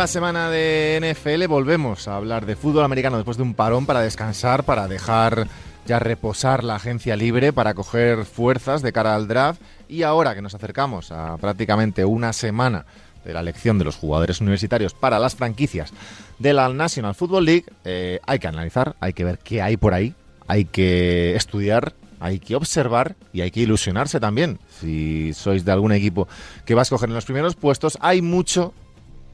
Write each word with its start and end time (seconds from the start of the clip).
Nueva 0.00 0.08
semana 0.08 0.48
de 0.48 1.12
NFL, 1.12 1.46
volvemos 1.46 2.08
a 2.08 2.16
hablar 2.16 2.46
de 2.46 2.56
fútbol 2.56 2.84
americano 2.84 3.18
después 3.18 3.36
de 3.36 3.42
un 3.42 3.52
parón 3.52 3.84
para 3.84 4.00
descansar, 4.00 4.64
para 4.64 4.88
dejar 4.88 5.46
ya 5.84 5.98
reposar 5.98 6.64
la 6.64 6.76
agencia 6.76 7.16
libre, 7.16 7.52
para 7.52 7.74
coger 7.74 8.24
fuerzas 8.24 8.80
de 8.80 8.94
cara 8.94 9.14
al 9.14 9.28
draft 9.28 9.60
y 9.90 10.02
ahora 10.02 10.34
que 10.34 10.40
nos 10.40 10.54
acercamos 10.54 11.12
a 11.12 11.36
prácticamente 11.36 12.06
una 12.06 12.32
semana 12.32 12.86
de 13.26 13.34
la 13.34 13.40
elección 13.40 13.78
de 13.78 13.84
los 13.84 13.96
jugadores 13.96 14.40
universitarios 14.40 14.94
para 14.94 15.18
las 15.18 15.36
franquicias 15.36 15.92
de 16.38 16.54
la 16.54 16.70
National 16.70 17.14
Football 17.14 17.44
League, 17.44 17.66
eh, 17.84 18.20
hay 18.26 18.38
que 18.38 18.48
analizar, 18.48 18.96
hay 19.00 19.12
que 19.12 19.24
ver 19.24 19.38
qué 19.38 19.60
hay 19.60 19.76
por 19.76 19.92
ahí, 19.92 20.14
hay 20.46 20.64
que 20.64 21.36
estudiar, 21.36 21.92
hay 22.20 22.38
que 22.38 22.56
observar 22.56 23.16
y 23.34 23.42
hay 23.42 23.50
que 23.50 23.60
ilusionarse 23.60 24.18
también. 24.18 24.60
Si 24.80 25.34
sois 25.34 25.66
de 25.66 25.72
algún 25.72 25.92
equipo 25.92 26.26
que 26.64 26.74
va 26.74 26.80
a 26.80 26.84
escoger 26.84 27.10
en 27.10 27.16
los 27.16 27.26
primeros 27.26 27.54
puestos, 27.54 27.98
hay 28.00 28.22
mucho 28.22 28.72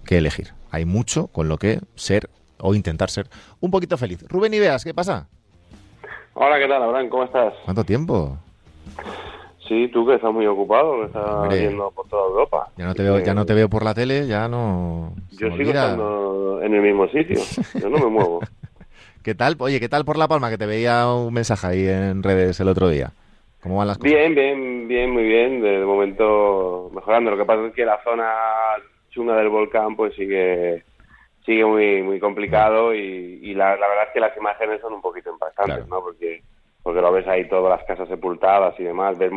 que 0.06 0.18
elegir. 0.18 0.48
Hay 0.70 0.84
mucho 0.84 1.26
con 1.28 1.48
lo 1.48 1.58
que 1.58 1.80
ser 1.94 2.28
o 2.58 2.74
intentar 2.74 3.10
ser 3.10 3.26
un 3.60 3.70
poquito 3.70 3.96
feliz. 3.98 4.24
Rubén 4.28 4.54
Ibeas, 4.54 4.84
¿qué 4.84 4.94
pasa? 4.94 5.28
Hola, 6.34 6.58
¿qué 6.58 6.68
tal, 6.68 6.82
Abraham? 6.82 7.08
¿Cómo 7.08 7.24
estás? 7.24 7.54
¿Cuánto 7.64 7.84
tiempo? 7.84 8.36
Sí, 9.66 9.88
tú 9.92 10.06
que 10.06 10.14
estás 10.14 10.32
muy 10.32 10.46
ocupado, 10.46 11.00
que 11.00 11.06
estás 11.06 11.26
Hombre. 11.28 11.60
yendo 11.60 11.90
por 11.90 12.06
toda 12.08 12.26
Europa. 12.26 12.68
Ya 12.76 12.84
no 12.86 12.94
te 12.94 13.02
veo, 13.02 13.18
ya 13.18 13.34
no 13.34 13.44
te 13.44 13.54
veo 13.54 13.68
por 13.68 13.84
la 13.84 13.94
tele, 13.94 14.26
ya 14.26 14.48
no. 14.48 15.12
Yo 15.32 15.38
sigo 15.38 15.54
olvida. 15.54 15.82
estando 15.84 16.60
en 16.62 16.74
el 16.74 16.82
mismo 16.82 17.08
sitio, 17.08 17.40
yo 17.80 17.88
no 17.88 17.98
me 17.98 18.06
muevo. 18.06 18.40
¿Qué 19.24 19.34
tal? 19.34 19.56
Oye, 19.58 19.80
¿qué 19.80 19.88
tal 19.88 20.04
por 20.04 20.18
La 20.18 20.28
Palma? 20.28 20.50
Que 20.50 20.58
te 20.58 20.66
veía 20.66 21.08
un 21.08 21.34
mensaje 21.34 21.66
ahí 21.66 21.88
en 21.88 22.22
redes 22.22 22.60
el 22.60 22.68
otro 22.68 22.88
día. 22.88 23.12
¿Cómo 23.60 23.78
van 23.78 23.88
las 23.88 23.98
cosas? 23.98 24.12
Bien, 24.12 24.34
bien, 24.36 24.86
bien, 24.86 25.10
muy 25.10 25.24
bien, 25.24 25.60
de 25.60 25.84
momento 25.84 26.88
mejorando. 26.94 27.32
Lo 27.32 27.36
que 27.36 27.44
pasa 27.44 27.66
es 27.66 27.74
que 27.74 27.84
la 27.84 28.00
zona 28.04 28.30
chunga 29.16 29.34
del 29.36 29.48
volcán 29.48 29.96
pues 29.96 30.14
sigue 30.14 30.84
sigue 31.44 31.64
muy 31.64 32.02
muy 32.02 32.20
complicado 32.20 32.94
y, 32.94 33.40
y 33.42 33.54
la, 33.54 33.76
la 33.76 33.88
verdad 33.88 34.04
es 34.08 34.12
que 34.12 34.20
las 34.20 34.36
imágenes 34.36 34.80
son 34.80 34.92
un 34.92 35.00
poquito 35.02 35.30
impactantes, 35.30 35.76
Claro. 35.76 35.90
¿no? 35.90 36.00
Porque 36.02 36.42
porque 36.82 37.00
lo 37.00 37.10
ves 37.10 37.26
ahí 37.26 37.48
todas 37.48 37.76
las 37.76 37.84
casas 37.88 38.08
sepultadas 38.08 38.78
y 38.78 38.84
demás, 38.84 39.18
ves 39.18 39.32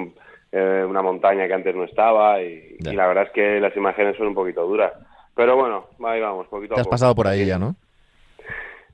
eh, 0.51 0.85
una 0.87 1.01
montaña 1.01 1.47
que 1.47 1.53
antes 1.53 1.75
no 1.75 1.83
estaba 1.85 2.39
y, 2.41 2.77
la 2.81 3.07
verdad 3.07 3.23
es 3.25 3.31
que 3.31 3.59
las 3.59 3.75
imágenes 3.75 4.17
son 4.17 4.27
un 4.27 4.35
poquito 4.35 4.67
duras. 4.67 4.93
Pero 5.35 5.55
bueno, 5.55 5.85
ahí 6.05 6.19
vamos, 6.21 6.45
poquito 6.47 6.75
Te 6.75 6.79
a 6.79 6.81
has 6.81 6.87
poco. 6.87 6.91
pasado 6.93 7.15
por 7.15 7.25
ahí 7.27 7.45
ya, 7.45 7.57
¿no? 7.57 7.75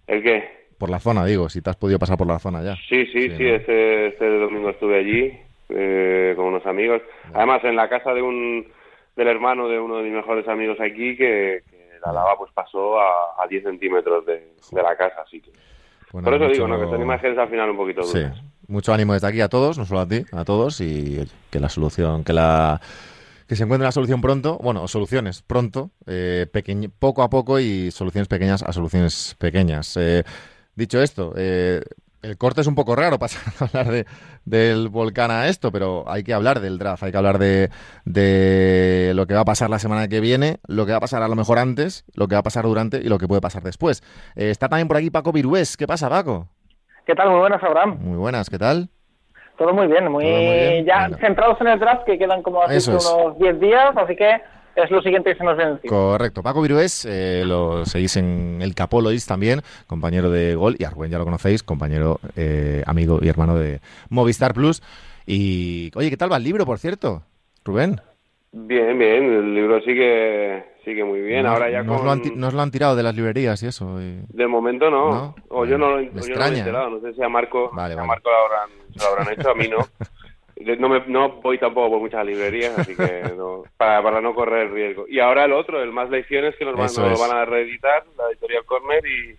¿El 0.08 0.22
qué? 0.24 0.68
Por 0.78 0.90
la 0.90 1.00
zona, 1.00 1.26
digo, 1.26 1.50
si 1.50 1.62
te 1.62 1.70
has 1.70 1.76
podido 1.78 1.98
pasar 2.00 2.18
por 2.18 2.28
la 2.28 2.40
zona 2.40 2.62
ya. 2.62 2.76
Sí, 2.88 3.06
sí, 3.08 3.30
Sí, 3.30 3.38
sí, 3.38 3.44
¿no? 3.44 3.56
este, 3.56 4.08
este 4.08 4.40
domingo 4.40 4.70
estuve 4.70 5.00
allí 5.00 5.38
eh, 5.70 6.34
con 6.36 6.46
unos 6.46 6.66
amigos. 6.66 7.02
Además, 7.34 7.64
en 7.64 7.76
la 7.76 7.90
casa 7.90 8.14
de 8.14 8.22
un 8.22 8.68
del 9.16 9.28
hermano 9.28 9.68
de 9.68 9.80
uno 9.80 9.98
de 9.98 10.04
mis 10.04 10.14
mejores 10.14 10.48
amigos 10.48 10.78
aquí, 10.80 11.16
que, 11.16 11.64
que 11.70 11.90
la 12.06 12.12
lava 12.14 12.38
pues 12.38 12.52
pasó 12.54 13.00
a, 13.00 13.42
a 13.44 13.48
10 13.48 13.64
centímetros 13.64 14.26
de, 14.26 14.54
de 14.72 14.84
la 14.84 14.96
casa, 14.96 15.22
así 15.26 15.42
que... 15.42 15.52
Bueno, 16.12 16.26
Por 16.26 16.36
eso 16.36 16.44
mucho- 16.46 16.54
digo, 16.54 16.68
¿no? 16.68 16.80
Que 16.80 16.86
son 16.86 17.02
imágenes 17.02 17.38
al 17.38 17.50
final 17.50 17.70
un 17.72 17.78
poquito 17.78 18.04
Sí, 18.04 18.20
duras. 18.20 18.42
mucho 18.68 18.94
ánimo 18.94 19.14
desde 19.14 19.28
aquí 19.28 19.42
a 19.42 19.50
todos, 19.50 19.78
no 19.78 19.86
solo 19.86 20.02
a 20.02 20.08
ti, 20.08 20.24
a 20.32 20.46
todos, 20.46 20.80
y 20.82 21.26
que 21.50 21.60
la 21.60 21.70
solución, 21.70 22.24
que 22.24 22.34
la 22.34 22.80
que 23.48 23.56
se 23.56 23.64
encuentre 23.64 23.86
la 23.86 23.92
solución 23.92 24.22
pronto, 24.22 24.58
bueno, 24.64 24.88
soluciones 24.88 25.42
pronto, 25.44 25.92
eh, 26.08 26.48
poco 26.98 27.22
a 27.22 27.30
poco 27.30 27.60
y 27.60 27.92
soluciones 27.92 28.28
pequeñas 28.28 28.64
a 28.64 28.72
soluciones 28.74 29.36
pequeñas. 29.38 29.96
Eh, 29.98 30.24
dicho 30.74 31.00
esto, 31.02 31.32
eh, 31.38 31.82
el 32.26 32.38
corte 32.38 32.62
es 32.62 32.68
un 32.68 32.76
poco 32.76 32.96
raro 32.96 33.20
pasar 33.20 33.42
a 33.60 33.66
hablar 33.80 33.92
de, 33.94 34.06
del 34.46 34.90
volcán 34.90 35.32
a 35.32 35.48
esto, 35.48 35.72
pero 35.72 36.06
hay 36.08 36.24
que 36.24 36.34
hablar 36.34 36.60
del 36.60 36.78
draft, 36.78 37.04
hay 37.04 37.12
que 37.12 37.18
hablar 37.18 37.38
de, 37.40 37.70
de 38.06 39.12
lo 39.16 39.28
que 39.28 39.34
va 39.34 39.42
a 39.42 39.46
pasar 39.46 39.70
la 39.70 39.80
semana 39.80 40.08
que 40.08 40.20
viene, 40.20 40.58
lo 40.68 40.86
que 40.86 40.92
va 40.92 40.98
a 40.98 41.02
pasar 41.02 41.22
a 41.24 41.28
lo 41.28 41.36
mejor 41.36 41.60
antes, 41.60 42.04
lo 42.14 42.28
que 42.28 42.36
va 42.36 42.40
a 42.40 42.44
pasar 42.44 42.64
durante 42.66 42.98
y 42.98 43.10
lo 43.10 43.18
que 43.18 43.28
puede 43.28 43.42
pasar 43.42 43.64
después. 43.64 44.02
Eh, 44.36 44.50
está 44.50 44.70
también 44.70 44.88
por 44.88 44.98
aquí 44.98 45.10
Paco 45.10 45.32
Virués. 45.32 45.78
¿Qué 45.78 45.88
pasa, 45.88 46.10
Paco? 46.10 46.48
¿Qué 47.06 47.14
tal? 47.14 47.30
Muy 47.30 47.40
buenas, 47.40 47.62
Abraham. 47.64 47.98
Muy 48.02 48.18
buenas, 48.18 48.50
¿qué 48.50 48.58
tal? 48.58 48.90
Todo 49.58 49.74
muy 49.74 49.88
bien, 49.88 50.12
muy, 50.12 50.26
bien. 50.26 50.86
ya 50.86 51.02
Bueno. 51.02 51.18
centrados 51.18 51.62
en 51.62 51.68
el 51.68 51.80
draft, 51.80 52.04
que 52.06 52.18
quedan 52.18 52.42
como 52.44 52.64
es. 52.66 52.88
unos 52.88 53.38
10 53.40 53.60
días, 53.60 53.96
así 53.96 54.16
que 54.16 54.42
es 54.76 54.92
lo 54.92 55.02
siguiente 55.02 55.32
que 55.32 55.38
se 55.38 55.44
nos 55.44 55.58
viene. 55.58 55.80
Correcto. 55.88 56.44
Paco 56.44 56.62
Virués, 56.62 57.06
eh, 57.10 57.44
lo 57.46 57.86
seguís 57.86 58.16
en 58.18 58.60
el 58.62 58.74
Capolois 58.76 59.26
también, 59.26 59.62
compañero 59.88 60.30
de 60.30 60.56
Gol, 60.56 60.76
y 60.80 60.84
a 60.84 60.90
Rubén 60.90 61.12
ya 61.12 61.18
lo 61.18 61.26
conocéis, 61.26 61.64
compañero, 61.64 62.20
eh, 62.36 62.84
amigo 62.86 63.20
y 63.22 63.28
hermano 63.30 63.56
de 63.56 63.80
Movistar 64.10 64.54
Plus. 64.54 64.82
Y, 65.26 65.92
oye, 65.96 66.10
¿qué 66.10 66.18
tal 66.18 66.32
va 66.32 66.38
el 66.38 66.44
libro, 66.44 66.66
por 66.66 66.78
cierto? 66.80 67.24
Rubén. 67.64 68.00
Bien, 68.52 68.98
bien, 68.98 69.24
el 69.34 69.54
libro 69.56 69.82
sigue 69.82 70.64
sigue 70.86 71.04
muy 71.04 71.20
bien. 71.20 71.44
¿No- 71.44 71.50
Ahora 71.50 71.70
ya 71.72 71.82
no 71.82 71.94
os 71.94 71.98
con... 71.98 72.06
lo 72.40 72.48
han, 72.48 72.56
lo 72.56 72.72
tirado 72.72 72.96
de 72.96 73.02
las 73.04 73.16
librerías 73.16 73.62
y 73.64 73.68
eso. 73.68 74.00
y- 74.02 74.20
De 74.30 74.46
momento 74.48 74.90
no. 74.92 75.12
¿No? 75.12 75.36
O 75.50 75.66
yo 75.66 75.78
no, 75.80 75.90
lo- 75.90 75.98
Me 75.98 76.06
yo 76.06 76.12
no 76.14 76.18
he 76.20 76.28
extraña. 76.28 76.58
enterado. 76.60 76.90
No 76.92 77.00
sé 77.02 77.14
si 77.16 77.24
a 77.24 77.28
Marco, 77.28 77.72
Vale, 77.74 77.94
a 77.96 77.98
vale. 77.98 78.08
Marco 78.08 78.30
lo 78.30 78.38
habrán, 78.38 78.70
se 78.96 79.00
lo 79.04 79.08
habrán 79.10 79.34
hecho, 79.34 79.50
a 79.50 79.56
mí 79.56 79.68
no. 79.68 79.78
No, 80.80 80.88
me, 80.88 81.04
no 81.08 81.42
voy 81.42 81.58
tampoco 81.58 81.92
por 81.92 82.00
muchas 82.00 82.26
librerías, 82.26 82.78
así 82.78 82.96
que 82.96 83.24
no, 83.38 83.64
para, 83.78 84.02
para 84.02 84.22
no 84.22 84.34
correr 84.34 84.72
riesgo. 84.72 85.06
Y 85.08 85.20
ahora 85.20 85.46
el 85.46 85.54
otro, 85.54 85.82
el 85.84 85.92
más 85.92 86.10
lecciones, 86.10 86.56
que 86.56 86.66
nos 86.66 86.76
van, 86.76 86.86
nos 86.86 86.98
lo 86.98 87.20
van 87.20 87.38
a 87.38 87.46
reeditar, 87.46 88.04
la 88.18 88.30
editorial 88.32 88.64
Corner, 88.66 89.04
y, 89.06 89.36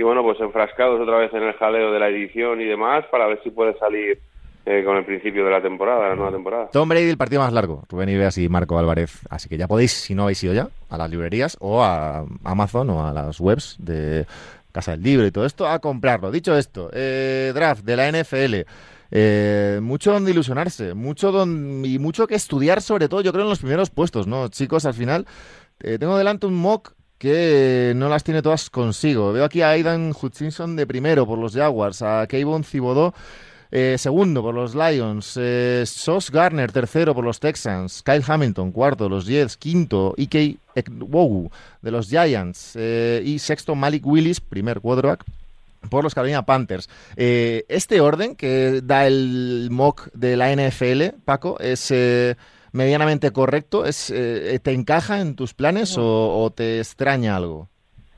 y 0.00 0.02
bueno, 0.02 0.22
pues 0.22 0.40
enfrascados 0.40 1.00
otra 1.00 1.18
vez 1.18 1.32
en 1.34 1.42
el 1.42 1.52
jaleo 1.54 1.92
de 1.92 1.98
la 1.98 2.08
edición 2.08 2.60
y 2.60 2.64
demás, 2.64 3.04
para 3.10 3.26
ver 3.26 3.42
si 3.42 3.50
puede 3.50 3.76
salir 3.78 4.18
eh, 4.66 4.82
con 4.82 4.96
el 4.96 5.04
principio 5.04 5.44
de 5.44 5.50
la 5.50 5.60
temporada, 5.60 6.08
la 6.08 6.16
nueva 6.16 6.32
temporada. 6.32 6.68
Tom 6.72 6.88
Brady, 6.88 7.10
el 7.10 7.18
partido 7.18 7.42
más 7.42 7.52
largo. 7.52 7.82
Rubén 7.90 8.08
Ibeas 8.08 8.38
y 8.38 8.48
Marco 8.48 8.78
Álvarez. 8.78 9.20
Así 9.28 9.46
que 9.46 9.58
ya 9.58 9.68
podéis, 9.68 9.92
si 9.92 10.14
no 10.14 10.22
habéis 10.22 10.42
ido 10.42 10.54
ya, 10.54 10.68
a 10.88 10.96
las 10.96 11.10
librerías 11.10 11.58
o 11.60 11.82
a 11.82 12.24
Amazon 12.44 12.88
o 12.88 13.06
a 13.06 13.12
las 13.12 13.38
webs 13.40 13.76
de 13.78 14.24
Casa 14.72 14.92
del 14.92 15.02
Libro 15.02 15.26
y 15.26 15.30
todo 15.30 15.44
esto, 15.44 15.68
a 15.68 15.78
comprarlo. 15.80 16.30
Dicho 16.30 16.56
esto, 16.56 16.88
eh, 16.94 17.52
draft 17.54 17.84
de 17.84 17.96
la 17.96 18.08
NFL. 18.10 18.66
Eh, 19.10 19.80
mucho 19.82 20.12
donde 20.12 20.30
ilusionarse, 20.30 20.94
mucho 20.94 21.32
y 21.44 21.98
mucho 21.98 22.26
que 22.26 22.34
estudiar, 22.34 22.82
sobre 22.82 23.08
todo, 23.08 23.20
yo 23.20 23.32
creo, 23.32 23.44
en 23.44 23.50
los 23.50 23.58
primeros 23.58 23.90
puestos, 23.90 24.26
¿no? 24.26 24.48
Chicos, 24.48 24.84
al 24.86 24.94
final, 24.94 25.26
eh, 25.80 25.98
tengo 25.98 26.16
delante 26.16 26.46
un 26.46 26.54
mock 26.54 26.92
que 27.18 27.92
no 27.96 28.08
las 28.08 28.24
tiene 28.24 28.42
todas 28.42 28.70
consigo. 28.70 29.32
Veo 29.32 29.44
aquí 29.44 29.62
a 29.62 29.70
Aidan 29.70 30.12
Hutchinson 30.20 30.76
de 30.76 30.86
primero 30.86 31.26
por 31.26 31.38
los 31.38 31.54
Jaguars, 31.54 32.02
a 32.02 32.26
Kayvon 32.26 32.64
Thibodeau 32.64 33.12
eh, 33.70 33.96
segundo 33.98 34.40
por 34.40 34.54
los 34.54 34.74
Lions, 34.74 35.36
eh, 35.40 35.82
Sos 35.86 36.30
Garner 36.30 36.70
tercero 36.70 37.12
por 37.12 37.24
los 37.24 37.40
Texans, 37.40 38.02
Kyle 38.04 38.22
Hamilton 38.24 38.70
cuarto 38.70 39.08
los 39.08 39.26
Jets, 39.26 39.56
quinto 39.56 40.14
Ike 40.16 40.58
Ekwogu 40.76 41.50
de 41.82 41.90
los 41.90 42.08
Giants 42.08 42.76
y 42.76 43.38
sexto 43.40 43.74
Malik 43.74 44.06
Willis, 44.06 44.40
primer 44.40 44.80
quarterback 44.80 45.24
por 45.90 46.04
los 46.04 46.14
Carolina 46.14 46.44
Panthers. 46.44 46.88
Eh, 47.16 47.64
este 47.68 48.00
orden 48.00 48.36
que 48.36 48.80
da 48.82 49.06
el 49.06 49.68
mock 49.70 50.08
de 50.12 50.36
la 50.36 50.50
NFL, 50.54 51.16
Paco, 51.24 51.58
es 51.60 51.90
eh, 51.90 52.36
medianamente 52.72 53.30
correcto. 53.32 53.84
Es, 53.84 54.10
eh, 54.10 54.58
¿Te 54.62 54.72
encaja 54.72 55.20
en 55.20 55.36
tus 55.36 55.54
planes 55.54 55.96
o, 55.98 56.42
o 56.42 56.50
te 56.50 56.78
extraña 56.78 57.36
algo? 57.36 57.68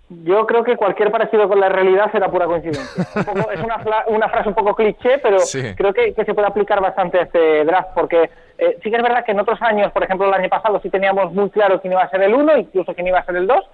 Yo 0.08 0.46
creo 0.46 0.62
que 0.62 0.76
cualquier 0.76 1.10
parecido 1.10 1.48
con 1.48 1.58
la 1.58 1.68
realidad 1.68 2.12
será 2.12 2.30
pura 2.30 2.46
coincidencia. 2.46 3.04
Un 3.16 3.24
poco- 3.24 3.50
es 3.50 3.60
una, 3.60 3.76
una 4.06 4.28
frase 4.28 4.48
un 4.50 4.54
poco 4.54 4.74
cliché, 4.76 5.18
pero 5.20 5.40
Sí. 5.40 5.60
creo 5.76 5.92
que, 5.92 6.14
que 6.14 6.24
se 6.24 6.32
puede 6.32 6.46
aplicar 6.46 6.80
bastante 6.80 7.18
a 7.18 7.22
este 7.22 7.64
draft, 7.64 7.88
porque 7.92 8.30
eh, 8.56 8.78
sí 8.84 8.88
que 8.90 8.96
es 8.96 9.02
verdad 9.02 9.24
que 9.24 9.32
en 9.32 9.40
otros 9.40 9.60
años, 9.62 9.90
por 9.90 10.04
ejemplo 10.04 10.28
el 10.28 10.34
año 10.34 10.48
pasado, 10.48 10.78
sí 10.80 10.90
teníamos 10.90 11.32
muy 11.32 11.50
claro 11.50 11.80
quién 11.80 11.92
iba 11.94 12.02
a 12.04 12.08
ser 12.10 12.22
el 12.22 12.34
1, 12.34 12.56
incluso 12.56 12.94
quién 12.94 13.08
iba 13.08 13.18
a 13.18 13.24
ser 13.26 13.34
el 13.34 13.48
2. 13.48 13.64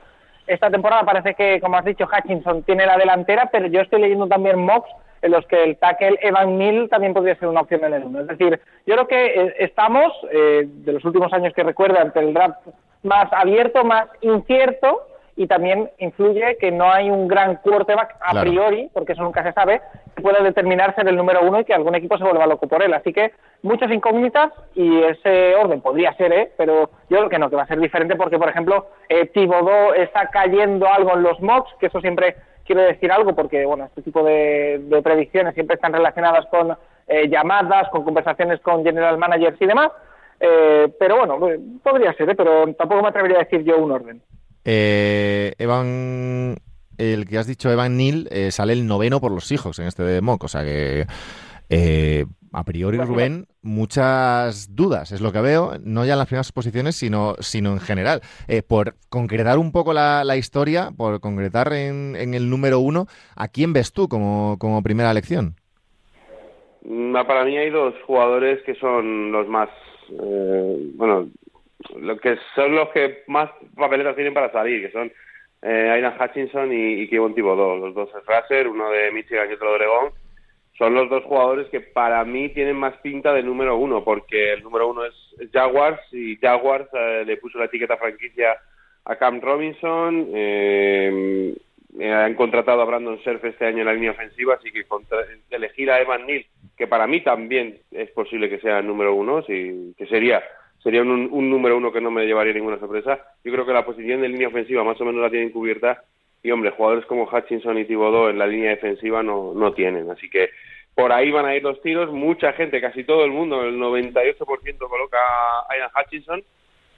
Esta 0.46 0.70
temporada 0.70 1.04
parece 1.04 1.34
que, 1.34 1.60
como 1.60 1.76
has 1.76 1.84
dicho, 1.84 2.06
Hutchinson 2.06 2.62
tiene 2.62 2.86
la 2.86 2.96
delantera, 2.96 3.48
pero 3.52 3.66
yo 3.66 3.80
estoy 3.80 4.00
leyendo 4.00 4.26
también 4.26 4.58
mocks 4.58 4.90
en 5.22 5.30
los 5.30 5.46
que 5.46 5.62
el 5.62 5.76
tackle 5.76 6.18
Evan 6.20 6.58
Neal 6.58 6.88
también 6.88 7.14
podría 7.14 7.36
ser 7.36 7.48
una 7.48 7.60
opción 7.60 7.84
en 7.84 7.94
el 7.94 8.04
1. 8.04 8.20
Es 8.22 8.26
decir, 8.26 8.60
yo 8.86 8.94
creo 8.94 9.06
que 9.06 9.26
eh, 9.26 9.54
estamos, 9.60 10.12
eh, 10.32 10.64
de 10.66 10.92
los 10.92 11.04
últimos 11.04 11.32
años 11.32 11.54
que 11.54 11.62
recuerdo, 11.62 12.00
ante 12.00 12.18
el 12.18 12.34
draft 12.34 12.58
más 13.04 13.32
abierto, 13.32 13.84
más 13.84 14.08
incierto, 14.20 15.06
y 15.36 15.46
también 15.46 15.90
influye 15.98 16.56
que 16.60 16.70
no 16.70 16.92
hay 16.92 17.10
un 17.10 17.26
gran 17.26 17.56
quarterback 17.56 18.16
a 18.20 18.30
Claro. 18.32 18.50
priori, 18.50 18.90
porque 18.92 19.12
eso 19.12 19.22
nunca 19.22 19.42
se 19.42 19.52
sabe, 19.52 19.80
que 20.14 20.22
pueda 20.22 20.42
determinar 20.42 20.94
ser 20.94 21.08
el 21.08 21.16
número 21.16 21.40
uno 21.42 21.60
y 21.60 21.64
que 21.64 21.72
algún 21.72 21.94
equipo 21.94 22.18
se 22.18 22.24
vuelva 22.24 22.46
loco 22.46 22.66
por 22.66 22.82
él. 22.82 22.92
Así 22.92 23.12
que 23.12 23.32
muchas 23.62 23.90
incógnitas 23.90 24.52
y 24.74 25.02
ese 25.02 25.54
orden 25.54 25.80
podría 25.80 26.12
ser, 26.14 26.32
¿eh? 26.32 26.52
pero 26.56 26.90
yo 27.08 27.16
creo 27.18 27.28
que 27.30 27.38
no, 27.38 27.48
que 27.48 27.56
va 27.56 27.62
a 27.62 27.66
ser 27.66 27.80
diferente 27.80 28.16
porque, 28.16 28.38
por 28.38 28.48
ejemplo, 28.50 28.88
eh, 29.08 29.26
Thibodeau 29.26 29.94
está 29.94 30.26
cayendo 30.28 30.86
algo 30.86 31.14
en 31.14 31.22
los 31.22 31.40
mocks, 31.40 31.72
que 31.80 31.86
eso 31.86 32.00
siempre 32.00 32.36
quiere 32.66 32.82
decir 32.82 33.10
algo 33.10 33.34
porque, 33.34 33.64
bueno, 33.64 33.84
este 33.86 34.02
tipo 34.02 34.22
de, 34.22 34.80
de 34.82 35.02
predicciones 35.02 35.54
siempre 35.54 35.76
están 35.76 35.92
relacionadas 35.92 36.46
con 36.46 36.76
eh, 37.08 37.28
llamadas, 37.28 37.88
con 37.88 38.04
conversaciones 38.04 38.60
con 38.60 38.84
general 38.84 39.18
managers 39.18 39.60
y 39.60 39.66
demás. 39.66 39.90
Eh, 40.38 40.92
pero 40.98 41.18
bueno, 41.18 41.48
eh, 41.48 41.58
podría 41.82 42.12
ser, 42.14 42.28
¿eh? 42.30 42.34
pero 42.34 42.72
tampoco 42.74 43.02
me 43.02 43.08
atrevería 43.08 43.38
a 43.38 43.44
decir 43.44 43.62
yo 43.64 43.78
un 43.78 43.92
orden. 43.92 44.20
Eh, 44.64 45.54
Evan, 45.58 46.56
el 46.98 47.28
que 47.28 47.38
has 47.38 47.46
dicho, 47.46 47.70
Evan 47.70 47.96
Neal, 47.96 48.28
eh, 48.30 48.50
sale 48.50 48.72
el 48.72 48.86
noveno 48.86 49.20
por 49.20 49.32
los 49.32 49.50
hijos 49.52 49.78
en 49.78 49.86
este 49.86 50.20
mock. 50.20 50.44
O 50.44 50.48
sea 50.48 50.64
que 50.64 51.06
eh, 51.68 52.26
a 52.52 52.64
priori, 52.64 52.98
Rubén, 52.98 53.46
muchas 53.62 54.76
dudas, 54.76 55.10
es 55.10 55.22
lo 55.22 55.32
que 55.32 55.40
veo, 55.40 55.72
no 55.82 56.04
ya 56.04 56.12
en 56.12 56.18
las 56.18 56.26
primeras 56.26 56.52
posiciones, 56.52 56.96
sino, 56.96 57.34
sino 57.38 57.72
en 57.72 57.80
general. 57.80 58.20
Eh, 58.46 58.62
por 58.62 58.94
concretar 59.08 59.58
un 59.58 59.72
poco 59.72 59.94
la, 59.94 60.36
historia, 60.36 60.90
por 60.94 61.20
concretar 61.20 61.72
en, 61.72 62.14
el 62.14 62.50
número 62.50 62.78
uno, 62.78 63.06
¿a 63.36 63.48
quién 63.48 63.72
ves 63.72 63.92
tú 63.92 64.06
como, 64.06 64.56
como 64.58 64.82
primera 64.82 65.10
elección? 65.10 65.54
Mm, 66.84 67.14
para 67.26 67.44
mí 67.44 67.56
hay 67.56 67.70
dos 67.70 67.94
jugadores 68.06 68.62
que 68.64 68.74
son 68.74 69.32
los 69.32 69.48
más, 69.48 69.70
bueno, 70.94 71.28
lo 71.98 72.16
que 72.18 72.38
son 72.54 72.74
los 72.74 72.88
que 72.90 73.22
más 73.26 73.50
papeletas 73.76 74.14
tienen 74.14 74.34
para 74.34 74.52
salir, 74.52 74.86
que 74.86 74.92
son 74.92 75.12
eh, 75.62 76.12
Hutchinson 76.20 76.72
y, 76.72 77.02
y 77.02 77.08
Kevin 77.08 77.34
Thibodeau, 77.34 77.78
los 77.78 77.94
dos 77.94 78.08
es 78.14 78.26
Racer, 78.26 78.68
uno 78.68 78.90
de 78.90 79.10
Michigan 79.12 79.48
y 79.50 79.54
otro 79.54 79.70
de 79.70 79.74
Oregón 79.76 80.12
son 80.78 80.94
los 80.94 81.08
dos 81.08 81.22
jugadores 81.24 81.68
que 81.68 81.80
para 81.80 82.24
mí 82.24 82.48
tienen 82.48 82.76
más 82.76 82.96
pinta 82.98 83.32
de 83.32 83.42
número 83.42 83.76
uno, 83.76 84.02
porque 84.04 84.54
el 84.54 84.62
número 84.62 84.88
uno 84.88 85.04
es 85.04 85.14
Jaguars 85.52 86.00
y 86.12 86.36
Jaguars 86.36 86.88
eh, 86.92 87.24
le 87.26 87.36
puso 87.36 87.58
la 87.58 87.66
etiqueta 87.66 87.96
franquicia 87.96 88.56
a 89.04 89.16
Cam 89.16 89.40
Robinson. 89.40 90.28
Eh, 90.34 91.54
han 92.00 92.34
contratado 92.34 92.80
a 92.80 92.86
Brandon 92.86 93.22
Surf 93.22 93.44
este 93.44 93.66
año 93.66 93.80
en 93.80 93.86
la 93.86 93.92
línea 93.92 94.12
ofensiva, 94.12 94.54
así 94.54 94.72
que 94.72 94.84
elegir 95.50 95.90
a 95.90 96.00
Evan 96.00 96.26
Neal, 96.26 96.46
que 96.76 96.86
para 96.86 97.06
mí 97.06 97.20
también 97.20 97.78
es 97.90 98.10
posible 98.10 98.48
que 98.48 98.58
sea 98.60 98.78
el 98.78 98.86
número 98.86 99.14
uno, 99.14 99.42
sí, 99.42 99.94
que 99.98 100.06
sería 100.06 100.42
sería 100.82 101.02
un, 101.02 101.28
un, 101.30 101.50
número 101.50 101.76
uno 101.76 101.92
que 101.92 102.00
no 102.00 102.10
me 102.10 102.26
llevaría 102.26 102.52
ninguna 102.52 102.78
sorpresa. 102.78 103.18
Yo 103.44 103.52
creo 103.52 103.66
que 103.66 103.72
la 103.72 103.84
posición 103.84 104.20
de 104.20 104.28
línea 104.28 104.48
ofensiva 104.48 104.84
más 104.84 105.00
o 105.00 105.04
menos 105.04 105.22
la 105.22 105.30
tienen 105.30 105.50
cubierta 105.50 106.02
y 106.42 106.50
hombre, 106.50 106.72
jugadores 106.72 107.06
como 107.06 107.28
Hutchinson 107.30 107.78
y 107.78 107.84
Thibodeau 107.84 108.28
en 108.28 108.38
la 108.38 108.46
línea 108.46 108.70
defensiva 108.70 109.22
no, 109.22 109.54
no 109.54 109.72
tienen, 109.72 110.10
así 110.10 110.28
que 110.28 110.50
por 110.94 111.12
ahí 111.12 111.30
van 111.30 111.46
a 111.46 111.54
ir 111.56 111.62
los 111.62 111.80
tiros, 111.80 112.12
mucha 112.12 112.52
gente, 112.52 112.80
casi 112.80 113.04
todo 113.04 113.24
el 113.24 113.30
mundo, 113.30 113.62
el 113.62 113.76
98% 113.76 114.44
coloca 114.78 115.18
a 115.68 115.76
Ian 115.78 115.90
Hutchinson 115.96 116.42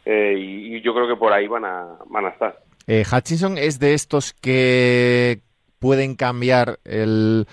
eh, 0.05 0.35
y, 0.37 0.81
yo 0.81 0.95
creo 0.95 1.07
que 1.07 1.17
por 1.17 1.33
ahí 1.33 1.47
van 1.47 1.65
a, 1.65 1.99
van 2.07 2.27
a 2.27 2.31
estar. 2.31 2.59
Eh, 2.87 3.05
Hutchinson 3.11 3.57
es 3.57 3.79
de 3.79 3.95
estos 3.95 4.33
que 4.33 5.39
pueden 5.79 6.17
cambiar 6.17 6.79
el 6.85 7.47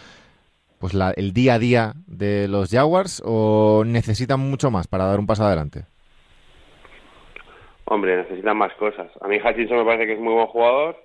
pues 0.79 0.95
la, 0.95 1.11
el 1.11 1.31
día 1.31 1.53
a 1.53 1.59
día 1.59 1.93
de 2.07 2.47
los 2.47 2.71
Jaguars 2.71 3.21
o 3.23 3.83
necesitan 3.85 4.39
mucho 4.39 4.71
más 4.71 4.87
para 4.87 5.05
dar 5.05 5.19
un 5.19 5.27
paso 5.27 5.45
adelante? 5.45 5.85
Hombre, 7.91 8.15
necesitan 8.15 8.55
más 8.57 8.73
cosas. 8.75 9.11
A 9.19 9.27
mí 9.27 9.37
Hutchinson 9.37 9.79
me 9.79 9.85
parece 9.85 10.05
que 10.07 10.13
es 10.13 10.19
muy 10.19 10.33
buen 10.33 10.47
jugador 10.47 10.95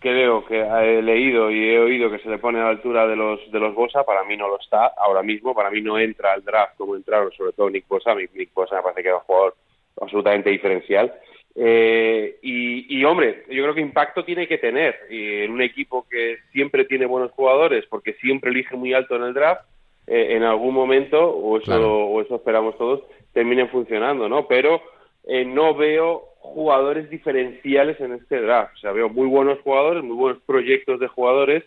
creo 0.00 0.44
que 0.46 0.58
he 0.58 1.02
leído 1.02 1.50
y 1.50 1.68
he 1.68 1.78
oído 1.78 2.10
que 2.10 2.18
se 2.18 2.30
le 2.30 2.38
pone 2.38 2.58
a 2.58 2.64
la 2.64 2.70
altura 2.70 3.06
de 3.06 3.16
los 3.16 3.38
de 3.52 3.60
los 3.60 3.74
Bosa, 3.74 4.02
para 4.02 4.24
mí 4.24 4.36
no 4.36 4.48
lo 4.48 4.58
está 4.58 4.86
ahora 4.96 5.22
mismo, 5.22 5.54
para 5.54 5.70
mí 5.70 5.82
no 5.82 5.98
entra 5.98 6.32
al 6.32 6.42
draft 6.42 6.76
como 6.78 6.96
entraron 6.96 7.30
sobre 7.32 7.52
todo 7.52 7.68
Nick 7.68 7.86
Bosa, 7.86 8.14
Nick 8.14 8.52
Bosa 8.54 8.76
me 8.76 8.82
parece 8.82 9.02
que 9.02 9.08
es 9.10 9.14
un 9.14 9.20
jugador 9.20 9.54
absolutamente 10.00 10.50
diferencial. 10.50 11.12
Eh, 11.54 12.38
y, 12.40 13.04
hombre, 13.04 13.44
yo 13.50 13.62
creo 13.62 13.74
que 13.74 13.80
impacto 13.80 14.24
tiene 14.24 14.46
que 14.46 14.56
tener 14.56 14.96
en 15.10 15.50
un 15.50 15.60
equipo 15.60 16.06
que 16.08 16.38
siempre 16.52 16.84
tiene 16.86 17.04
buenos 17.04 17.32
jugadores, 17.32 17.84
porque 17.90 18.14
siempre 18.14 18.50
elige 18.50 18.76
muy 18.76 18.94
alto 18.94 19.16
en 19.16 19.24
el 19.24 19.34
draft, 19.34 19.62
eh, 20.06 20.28
en 20.30 20.44
algún 20.44 20.72
momento, 20.72 21.18
o 21.28 21.58
eso, 21.58 21.72
o 21.74 22.22
eso 22.22 22.36
esperamos 22.36 22.78
todos, 22.78 23.02
terminen 23.34 23.68
funcionando, 23.68 24.28
¿no? 24.28 24.46
Pero 24.46 24.80
eh, 25.24 25.44
no 25.44 25.74
veo 25.74 26.30
jugadores 26.38 27.10
diferenciales 27.10 28.00
en 28.00 28.12
este 28.12 28.40
draft. 28.40 28.74
O 28.76 28.78
sea, 28.78 28.92
veo 28.92 29.08
muy 29.08 29.26
buenos 29.28 29.58
jugadores, 29.60 30.02
muy 30.02 30.16
buenos 30.16 30.42
proyectos 30.46 30.98
de 30.98 31.08
jugadores, 31.08 31.64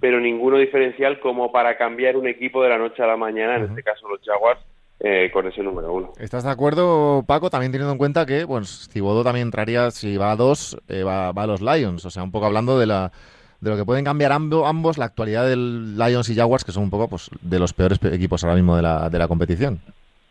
pero 0.00 0.20
ninguno 0.20 0.58
diferencial 0.58 1.20
como 1.20 1.52
para 1.52 1.76
cambiar 1.76 2.16
un 2.16 2.26
equipo 2.26 2.62
de 2.62 2.68
la 2.68 2.78
noche 2.78 3.02
a 3.02 3.06
la 3.06 3.16
mañana, 3.16 3.56
en 3.56 3.64
este 3.64 3.82
caso 3.82 4.08
los 4.08 4.20
Jaguars, 4.22 4.60
eh, 5.00 5.30
con 5.32 5.46
ese 5.46 5.62
número 5.62 5.92
uno. 5.92 6.12
¿Estás 6.18 6.44
de 6.44 6.50
acuerdo, 6.50 7.22
Paco? 7.26 7.50
También 7.50 7.72
teniendo 7.72 7.92
en 7.92 7.98
cuenta 7.98 8.26
que, 8.26 8.44
bueno, 8.44 8.66
Cibodo 8.66 9.22
también 9.22 9.48
entraría, 9.48 9.90
si 9.90 10.16
va 10.16 10.32
a 10.32 10.36
dos, 10.36 10.76
eh, 10.88 11.02
va, 11.02 11.28
a 11.28 11.46
los 11.46 11.62
Lions. 11.62 12.04
O 12.04 12.10
sea, 12.10 12.22
un 12.22 12.32
poco 12.32 12.46
hablando 12.46 12.78
de 12.78 12.86
la 12.86 13.12
de 13.60 13.70
lo 13.70 13.76
que 13.76 13.86
pueden 13.86 14.04
cambiar 14.04 14.32
ambos, 14.32 14.98
la 14.98 15.06
actualidad 15.06 15.48
del 15.48 15.96
Lions 15.96 16.28
y 16.28 16.34
Jaguars, 16.34 16.62
que 16.62 16.72
son 16.72 16.84
un 16.84 16.90
poco 16.90 17.08
pues, 17.08 17.30
de 17.40 17.58
los 17.58 17.72
peores 17.72 17.98
equipos 18.04 18.44
ahora 18.44 18.54
mismo 18.54 18.76
de 18.76 18.82
la, 18.82 19.08
de 19.08 19.18
la 19.18 19.28
competición. 19.28 19.80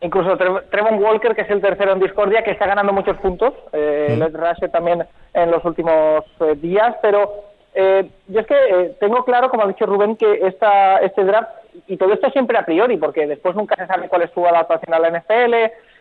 Incluso 0.05 0.37
Trevon 0.37 1.01
Walker, 1.03 1.33
que 1.33 1.41
es 1.41 1.49
el 1.49 1.61
tercero 1.61 1.93
en 1.93 1.99
discordia, 1.99 2.43
que 2.43 2.51
está 2.51 2.67
ganando 2.67 2.93
muchos 2.93 3.17
puntos. 3.17 3.55
Eh, 3.73 4.23
Rush 4.31 4.69
también 4.71 5.03
en 5.33 5.49
los 5.49 5.65
últimos 5.65 6.23
eh, 6.41 6.53
días. 6.57 6.95
Pero 7.01 7.45
eh, 7.73 8.07
yo 8.27 8.41
es 8.41 8.45
que 8.45 8.53
eh, 8.53 8.95
tengo 8.99 9.25
claro, 9.25 9.49
como 9.49 9.63
ha 9.63 9.67
dicho 9.67 9.87
Rubén, 9.87 10.15
que 10.15 10.45
esta, 10.45 10.97
este 10.97 11.23
draft, 11.23 11.49
y 11.87 11.97
todo 11.97 12.13
esto 12.13 12.29
siempre 12.29 12.55
a 12.55 12.65
priori, 12.65 12.97
porque 12.97 13.25
después 13.25 13.55
nunca 13.55 13.75
se 13.75 13.87
sabe 13.87 14.07
cuál 14.07 14.21
es 14.21 14.31
su 14.31 14.45
adaptación 14.45 14.93
a 14.93 14.99
la 14.99 15.09
NFL, 15.09 15.55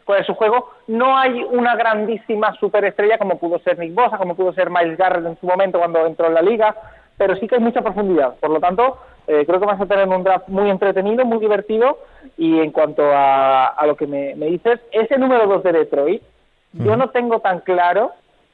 cuál 0.04 0.20
es 0.20 0.26
su 0.26 0.34
juego. 0.34 0.70
No 0.86 1.16
hay 1.16 1.42
una 1.42 1.74
grandísima 1.74 2.52
superestrella 2.60 3.16
como 3.16 3.38
pudo 3.38 3.58
ser 3.60 3.78
Nick 3.78 3.94
Bosa, 3.94 4.18
como 4.18 4.36
pudo 4.36 4.52
ser 4.52 4.68
Miles 4.68 4.98
Garrett 4.98 5.24
en 5.24 5.40
su 5.40 5.46
momento 5.46 5.78
cuando 5.78 6.04
entró 6.06 6.26
en 6.26 6.34
la 6.34 6.42
liga, 6.42 6.76
pero 7.16 7.36
sí 7.36 7.48
que 7.48 7.54
hay 7.54 7.62
mucha 7.62 7.80
profundidad. 7.80 8.34
Por 8.38 8.50
lo 8.50 8.60
tanto, 8.60 8.98
eh, 9.26 9.44
creo 9.46 9.58
que 9.58 9.66
vas 9.66 9.80
a 9.80 9.86
tener 9.86 10.06
un 10.06 10.22
draft 10.22 10.48
muy 10.48 10.68
entretenido, 10.68 11.24
muy 11.24 11.38
divertido. 11.38 11.98
Y 12.36 12.58
en 12.60 12.72
cuanto 12.72 13.02
a, 13.04 13.76
lo 13.86 13.96
que 13.96 14.06
me, 14.06 14.34
dices, 14.34 14.80
ese 14.92 15.18
número 15.18 15.46
2 15.46 15.62
de 15.62 15.72
Detroit, 15.72 16.22
yo 16.72 16.96
no 16.96 17.10
tengo 17.10 17.38
tan 17.38 17.60
claro, 17.60 18.12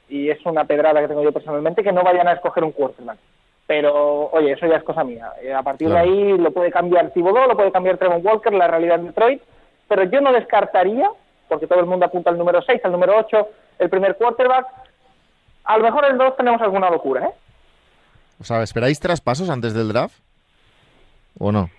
y 0.09 0.29
es 0.29 0.45
una 0.45 0.65
pedrada 0.65 1.01
que 1.01 1.09
tengo 1.09 1.23
yo 1.23 1.33
personalmente, 1.33 1.83
que 1.83 1.93
no 1.93 2.03
vayan 2.03 2.29
a 2.29 2.33
escoger 2.33 2.63
un 2.65 2.73
quarterback. 2.73 3.19
Pero, 3.67 4.29
oye, 4.33 4.53
eso 4.53 4.67
ya 4.67 4.77
es 4.77 4.83
cosa 4.83 5.05
mía. 5.05 5.33
Eh, 5.43 5.55
a 5.55 5.63
partir 5.63 5.89
de 5.89 5.99
ahí 5.99 6.37
lo 6.37 6.51
puede 6.51 6.71
cambiar 6.71 7.11
Thibodeau, 7.11 7.49
lo 7.49 7.57
puede 7.57 7.73
cambiar 7.73 7.97
Trevor 7.97 8.21
Walker, 8.23 8.53
la 8.53 8.67
realidad 8.67 8.99
de 8.99 9.07
Detroit. 9.07 9.43
Pero 9.89 10.05
yo 10.05 10.21
no 10.21 10.33
descartaría, 10.33 11.09
porque 11.49 11.67
todo 11.67 11.81
el 11.81 11.87
mundo 11.87 12.05
apunta 12.05 12.31
al 12.31 12.39
número 12.39 12.61
6, 12.63 12.81
al 12.85 12.93
número 12.93 13.17
8, 13.17 13.49
el 13.79 13.89
primer 13.89 14.17
quarterback. 14.17 14.67
A 15.65 15.79
lo 15.79 15.85
mejor 15.85 16.05
el 16.05 16.19
2 16.19 16.37
tenemos 16.37 16.61
alguna 16.61 16.91
locura, 16.91 17.27
¿eh? 17.27 17.31
O 18.41 18.45
sea, 18.45 18.63
¿esperáis 18.63 18.99
traspasos 18.99 19.51
antes 19.51 19.73
del 19.75 19.89
draft? 19.89 20.19
¿O 21.39 21.53
no? 21.53 21.71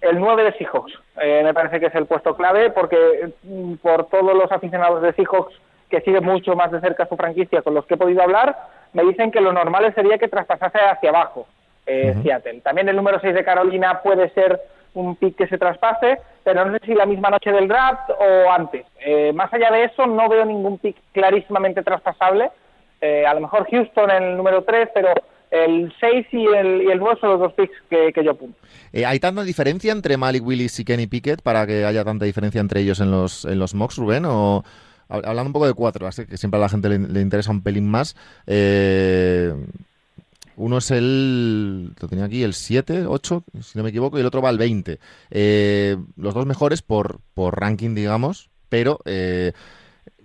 El 0.00 0.18
9 0.18 0.44
de 0.44 0.52
Seahawks. 0.52 0.92
Eh, 1.20 1.42
me 1.44 1.54
parece 1.54 1.80
que 1.80 1.86
es 1.86 1.94
el 1.94 2.06
puesto 2.06 2.36
clave 2.36 2.70
porque 2.70 3.32
mm, 3.42 3.74
por 3.74 4.06
todos 4.06 4.34
los 4.34 4.50
aficionados 4.52 5.02
de 5.02 5.12
Seahawks 5.12 5.54
que 5.90 6.00
siguen 6.02 6.24
mucho 6.24 6.54
más 6.54 6.70
de 6.70 6.80
cerca 6.80 7.06
su 7.06 7.16
franquicia 7.16 7.62
con 7.62 7.74
los 7.74 7.86
que 7.86 7.94
he 7.94 7.98
podido 7.98 8.22
hablar, 8.22 8.56
me 8.92 9.02
dicen 9.04 9.30
que 9.30 9.40
lo 9.40 9.52
normal 9.52 9.92
sería 9.94 10.18
que 10.18 10.28
traspasase 10.28 10.78
hacia 10.78 11.10
abajo 11.10 11.46
eh, 11.86 12.14
Seattle. 12.22 12.60
También 12.60 12.88
el 12.88 12.96
número 12.96 13.18
6 13.20 13.34
de 13.34 13.44
Carolina 13.44 14.00
puede 14.02 14.28
ser 14.30 14.60
un 14.94 15.16
pick 15.16 15.36
que 15.36 15.46
se 15.46 15.58
traspase, 15.58 16.18
pero 16.44 16.64
no 16.64 16.72
sé 16.72 16.86
si 16.86 16.94
la 16.94 17.06
misma 17.06 17.30
noche 17.30 17.52
del 17.52 17.68
draft 17.68 18.10
o 18.10 18.50
antes. 18.50 18.86
Eh, 19.00 19.32
más 19.32 19.52
allá 19.52 19.70
de 19.70 19.84
eso, 19.84 20.06
no 20.06 20.28
veo 20.28 20.44
ningún 20.44 20.78
pick 20.78 20.96
clarísimamente 21.12 21.82
traspasable. 21.82 22.50
Eh, 23.00 23.24
a 23.26 23.32
lo 23.34 23.40
mejor 23.40 23.66
Houston 23.70 24.10
en 24.10 24.22
el 24.22 24.36
número 24.36 24.64
3, 24.64 24.90
pero 24.92 25.12
el 25.50 25.92
6 26.00 26.26
y 26.32 26.46
el, 26.46 26.82
y 26.82 26.90
el 26.90 26.98
9 26.98 27.18
son 27.20 27.30
los 27.30 27.40
dos 27.40 27.52
picks 27.54 27.74
que, 27.88 28.12
yo 28.24 28.32
apunto. 28.32 28.58
Eh, 28.92 29.06
¿Hay 29.06 29.18
tanta 29.20 29.42
diferencia 29.42 29.92
entre 29.92 30.16
Malik 30.16 30.44
Willis 30.44 30.78
y 30.80 30.84
Kenny 30.84 31.06
Pickett 31.06 31.42
para 31.42 31.66
que 31.66 31.84
haya 31.84 32.04
tanta 32.04 32.24
diferencia 32.24 32.60
entre 32.60 32.80
ellos 32.80 33.00
en 33.00 33.10
los, 33.10 33.44
en 33.44 33.58
los 33.58 33.74
mocks, 33.74 33.96
Rubén? 33.96 34.24
O, 34.26 34.64
hablando 35.08 35.46
un 35.46 35.52
poco 35.52 35.66
de 35.66 35.74
cuatro, 35.74 36.06
así 36.06 36.26
que 36.26 36.36
siempre 36.36 36.58
a 36.58 36.62
la 36.62 36.68
gente 36.68 36.88
le, 36.88 37.20
interesa 37.20 37.50
un 37.50 37.62
pelín 37.62 37.88
más. 37.88 38.16
Eh, 38.46 39.54
uno 40.56 40.78
es 40.78 40.90
el, 40.90 41.92
lo 42.00 42.08
tenía 42.08 42.24
aquí, 42.24 42.42
el 42.42 42.52
7, 42.52 43.06
8, 43.06 43.44
si 43.62 43.78
no 43.78 43.84
me 43.84 43.90
equivoco, 43.90 44.18
y 44.18 44.20
el 44.20 44.26
otro 44.26 44.42
va 44.42 44.48
al 44.48 44.58
20. 44.58 44.98
Eh, 45.30 45.96
los 46.16 46.34
dos 46.34 46.46
mejores 46.46 46.82
por, 46.82 47.20
por 47.32 47.58
ranking, 47.58 47.94
digamos, 47.94 48.50
pero 48.68 48.98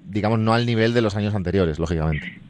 digamos 0.06 0.40
no 0.40 0.54
al 0.54 0.66
nivel 0.66 0.94
de 0.94 1.02
los 1.02 1.16
años 1.16 1.34
anteriores, 1.34 1.80
lógicamente. 1.80 2.42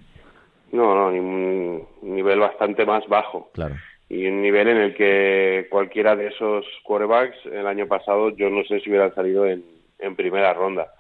No, 0.74 0.96
no, 0.96 1.12
ni 1.12 1.20
un 1.20 1.88
nivel 2.02 2.40
bastante 2.40 2.84
más 2.84 3.08
bajo. 3.08 3.52
Claro. 3.54 3.76
Y 4.10 4.26
un 4.26 4.42
nivel 4.42 4.68
en 4.68 4.78
el 4.78 4.96
que 4.96 5.68
cualquiera 5.70 6.16
de 6.16 6.28
esos 6.28 6.66
quarterbacks 6.84 7.46
el 7.46 7.68
año 7.68 7.88
pasado 7.88 8.32
yo 8.32 8.50
no 8.50 8.64
sé 8.64 8.80
si 8.80 8.90
hubieran 8.90 9.14
salido 9.14 9.46
en, 9.46 9.64
en 10.00 10.16
primera 10.16 10.52
ronda. 10.52 10.92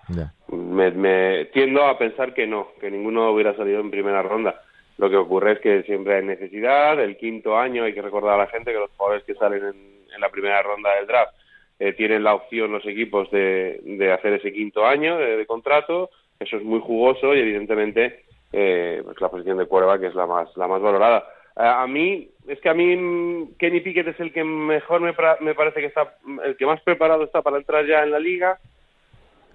Me, 0.50 0.92
me, 0.92 1.46
tiendo 1.46 1.84
a 1.86 1.98
pensar 1.98 2.36
que 2.36 2.46
no, 2.46 2.68
que 2.80 2.92
ninguno 2.92 3.32
hubiera 3.32 3.56
salido 3.56 3.80
en 3.80 3.89
primera 3.89 4.22
ronda. 4.22 4.62
Lo 5.00 5.10
que 5.10 5.18
ocurre 5.18 5.53
es 5.53 5.60
que 5.60 5.82
siempre 5.84 6.18
hay 6.18 6.24
necesidad. 6.24 7.00
El 7.00 7.18
quinto 7.18 7.58
año 7.58 7.84
hay 7.84 7.96
que 7.96 8.01
recordar 8.03 8.36
a 8.36 8.44
la 8.44 8.48
gente 8.48 8.72
que 8.72 8.80
los 8.80 8.92
jugadores 8.92 9.24
que 9.24 9.34
salen 9.34 9.63
en, 9.65 10.22
la 10.22 10.30
primera 10.30 10.62
ronda 10.62 10.94
del 10.96 11.08
draft 11.08 11.34
eh, 11.80 11.94
tienen 11.94 12.24
la 12.24 12.36
opción 12.36 12.72
los 12.72 12.86
equipos 12.86 13.32
de, 13.32 13.82
de 13.84 14.12
hacer 14.12 14.34
ese 14.34 14.53
quinto 14.53 14.86
año 14.86 15.18
de, 15.18 15.36
de 15.36 15.46
contrato. 15.48 16.12
Eso 16.39 16.58
es 16.58 16.63
muy 16.63 16.80
jugoso 16.80 17.34
y 17.34 17.39
evidentemente 17.39 18.24
eh, 18.53 19.01
pues 19.03 19.19
la 19.19 19.29
posición 19.29 19.57
de 19.57 19.67
que 19.67 20.07
es 20.07 20.15
la 20.15 20.27
más, 20.27 20.55
la 20.55 20.67
más 20.67 20.81
valorada. 20.81 21.25
Eh, 21.57 21.62
a 21.65 21.86
mí, 21.88 22.29
es 22.48 22.60
que 22.62 22.69
a 22.69 22.74
mí 22.74 22.95
mm, 22.95 23.55
Kenny 23.57 23.81
Pickett 23.81 24.07
es 24.07 24.19
el 24.19 24.31
que 24.31 24.43
mejor 24.43 25.01
me, 25.01 25.13
me 25.41 25.55
parece 25.55 25.81
que 25.81 25.88
está, 25.88 26.15
el 26.45 26.55
que 26.55 26.65
más 26.65 26.79
preparado 26.81 27.24
está 27.24 27.41
para 27.41 27.57
entrar 27.57 27.86
ya 27.86 28.03
en 28.03 28.12
la 28.12 28.19
liga. 28.19 28.60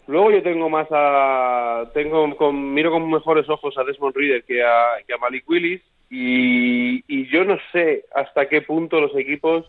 Luego 0.09 0.31
yo 0.31 0.43
tengo 0.43 0.69
más 0.69 0.89
a, 0.91 1.91
tengo 1.95 2.35
con, 2.37 2.75
miro 2.75 2.91
con 2.91 3.09
mejores 3.11 3.49
ojos 3.49 3.77
a 3.79 3.85
Desmond 3.85 4.17
Reader 4.17 4.43
que 4.45 4.63
a, 4.63 5.03
que 5.07 5.15
a 5.15 5.19
Malik 5.19 5.49
Willis 5.49 5.83
y, 6.11 7.05
y 7.07 7.27
yo 7.29 7.45
no 7.45 7.59
sé 7.73 8.07
hasta 8.15 8.49
qué 8.49 8.63
punto 8.63 9.01
los 9.01 9.15
equipos 9.15 9.67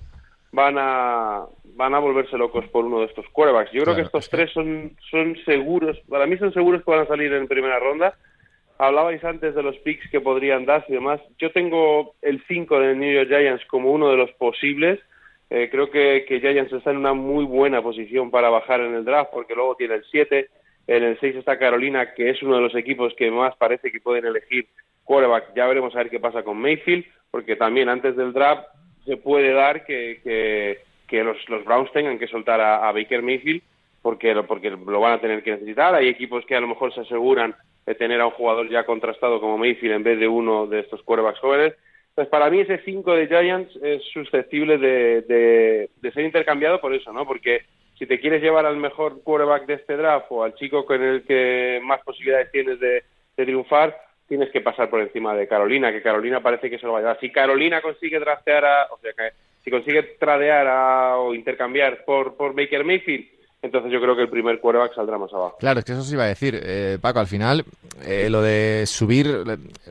van 0.52 0.78
a 0.80 1.44
van 1.76 1.94
a 1.94 2.00
volverse 2.00 2.38
locos 2.38 2.66
por 2.68 2.86
uno 2.86 3.00
de 3.00 3.06
estos 3.06 3.26
quarterbacks. 3.30 3.72
Yo 3.72 3.84
creo 3.84 3.96
que 3.96 4.02
estos 4.02 4.30
tres 4.30 4.52
son, 4.52 4.96
son 5.10 5.38
seguros, 5.46 5.98
para 6.10 6.26
mí 6.26 6.38
son 6.38 6.54
seguros 6.54 6.84
que 6.84 6.92
van 6.92 7.02
a 7.02 7.08
salir 7.08 7.32
en 7.32 7.48
primera 7.48 7.80
ronda. 7.80 8.16
Hablabais 8.80 9.22
antes 9.26 9.54
de 9.54 9.62
los 9.62 9.78
picks 9.80 10.10
que 10.10 10.22
podrían 10.22 10.66
darse 10.66 10.88
y 10.90 10.96
demás. 10.96 11.20
Yo 11.38 11.52
tengo 11.52 12.16
el 12.22 12.42
5 12.48 12.80
de 12.80 12.96
New 12.96 13.14
York 13.14 13.28
Giants 13.28 13.66
como 13.66 13.92
uno 13.92 14.10
de 14.10 14.16
los 14.16 14.32
posibles. 14.32 15.02
Eh, 15.50 15.68
creo 15.70 15.92
que, 15.92 16.24
que 16.26 16.40
Giants 16.40 16.72
está 16.72 16.92
en 16.92 16.98
una 16.98 17.14
muy 17.14 17.44
buena 17.44 17.82
posición 17.82 18.32
para 18.32 18.50
bajar 18.50 18.80
en 18.80 18.96
el 18.96 19.04
draft 19.04 19.32
porque 19.34 19.54
luego 19.54 19.76
tiene 19.76 19.96
el 19.96 20.06
7. 20.10 20.48
En 20.88 21.04
el 21.04 21.20
6 21.20 21.36
está 21.36 21.60
Carolina, 21.60 22.14
que 22.14 22.30
es 22.30 22.42
uno 22.42 22.56
de 22.56 22.62
los 22.62 22.74
equipos 22.74 23.14
que 23.16 23.30
más 23.30 23.54
parece 23.58 23.92
que 23.92 24.00
pueden 24.00 24.26
elegir 24.26 24.70
quarterback. 25.04 25.54
Ya 25.58 25.68
veremos 25.68 25.94
a 25.94 25.98
ver 25.98 26.10
qué 26.10 26.22
pasa 26.22 26.44
con 26.44 26.58
Mayfield, 26.58 27.04
porque 27.32 27.58
también 27.58 27.90
antes 27.90 28.16
del 28.16 28.32
draft 28.32 28.66
se 29.04 29.18
puede 29.18 29.52
dar 29.52 29.86
que, 29.86 30.22
que, 30.24 30.80
que 31.06 31.22
los, 31.22 31.38
los 31.50 31.66
Browns 31.66 31.92
tengan 31.92 32.18
que 32.18 32.28
soltar 32.28 32.62
a, 32.62 32.88
a 32.88 32.94
Baker 32.94 33.22
Mayfield 33.24 33.62
porque, 34.02 34.34
lo- 34.34 34.46
porque 34.48 34.70
lo 34.70 35.00
van 35.00 35.14
a 35.14 35.22
tener 35.22 35.44
que 35.44 35.52
necesitar. 35.52 35.94
Hay 35.96 36.08
equipos 36.08 36.46
que 36.46 36.56
a 36.56 36.62
lo 36.62 36.68
mejor 36.68 36.94
se 36.94 37.02
aseguran 37.02 37.56
de 37.86 37.96
tener 37.96 38.22
a 38.22 38.26
un 38.28 38.32
jugador 38.32 38.70
ya 38.70 38.86
contrastado 38.86 39.40
como 39.42 39.58
Mayfield 39.58 39.96
en 39.96 40.04
vez 40.04 40.20
de 40.20 40.28
uno 40.28 40.68
de 40.68 40.80
estos 40.82 41.02
quarterbacks 41.04 41.40
jóvenes. 41.40 41.76
Entonces, 42.10 42.32
para 42.32 42.50
mí 42.50 42.60
ese 42.60 42.80
5 42.84 43.16
de 43.16 43.28
Giants 43.28 43.76
es 43.82 44.04
susceptible 44.12 44.78
de, 44.78 45.90
ser 46.14 46.26
intercambiado 46.26 46.82
por 46.82 46.94
eso, 46.94 47.14
¿no? 47.14 47.26
Porque 47.26 47.62
si 47.98 48.06
te 48.06 48.20
quieres 48.20 48.42
llevar 48.42 48.66
al 48.66 48.78
mejor 48.78 49.24
quarterback 49.24 49.66
de 49.66 49.76
este 49.76 49.96
draft 49.96 50.28
o 50.30 50.44
al 50.44 50.54
chico 50.56 50.86
con 50.86 51.02
el 51.02 51.24
que 51.24 51.80
más 51.84 52.02
posibilidades 52.02 52.52
tienes 52.52 52.80
de, 52.80 53.04
triunfar, 53.36 53.96
tienes 54.28 54.50
que 54.52 54.60
pasar 54.60 54.90
por 54.90 55.00
encima 55.00 55.34
de 55.34 55.48
Carolina, 55.48 55.94
que 55.94 56.02
Carolina 56.02 56.42
parece 56.42 56.70
que 56.70 56.78
se 56.78 56.86
lo 56.86 56.92
va 56.92 57.00
a 57.00 57.02
llevar. 57.02 57.20
Si 57.22 57.32
Carolina 57.32 57.82
consigue 57.82 58.20
draftear 58.20 58.66
a, 58.66 58.88
o 58.92 59.00
sea, 59.00 59.14
que 59.14 59.36
si 59.64 59.72
consigue 59.72 60.04
tradear 60.20 60.68
a, 60.68 61.18
o 61.18 61.34
intercambiar 61.34 62.04
por, 62.04 62.36
por 62.36 62.54
Baker 62.54 62.84
Mayfield, 62.84 63.39
entonces 63.62 63.92
yo 63.92 64.00
creo 64.00 64.16
que 64.16 64.22
el 64.24 64.30
primer 64.30 64.60
quarterback 64.60 64.96
saldrá 64.96 65.18
más 65.18 65.34
abajo. 65.34 65.58
Claro, 65.60 65.80
es 65.80 65.86
que 65.86 65.92
eso 65.92 66.04
se 66.04 66.14
iba 66.14 66.24
a 66.24 66.28
decir, 66.28 66.60
eh, 66.62 66.98
Paco, 67.02 67.20
al 67.20 67.28
final, 67.28 67.66
eh, 68.06 68.30
lo 68.30 68.42
de 68.42 68.86
subir, 68.86 69.28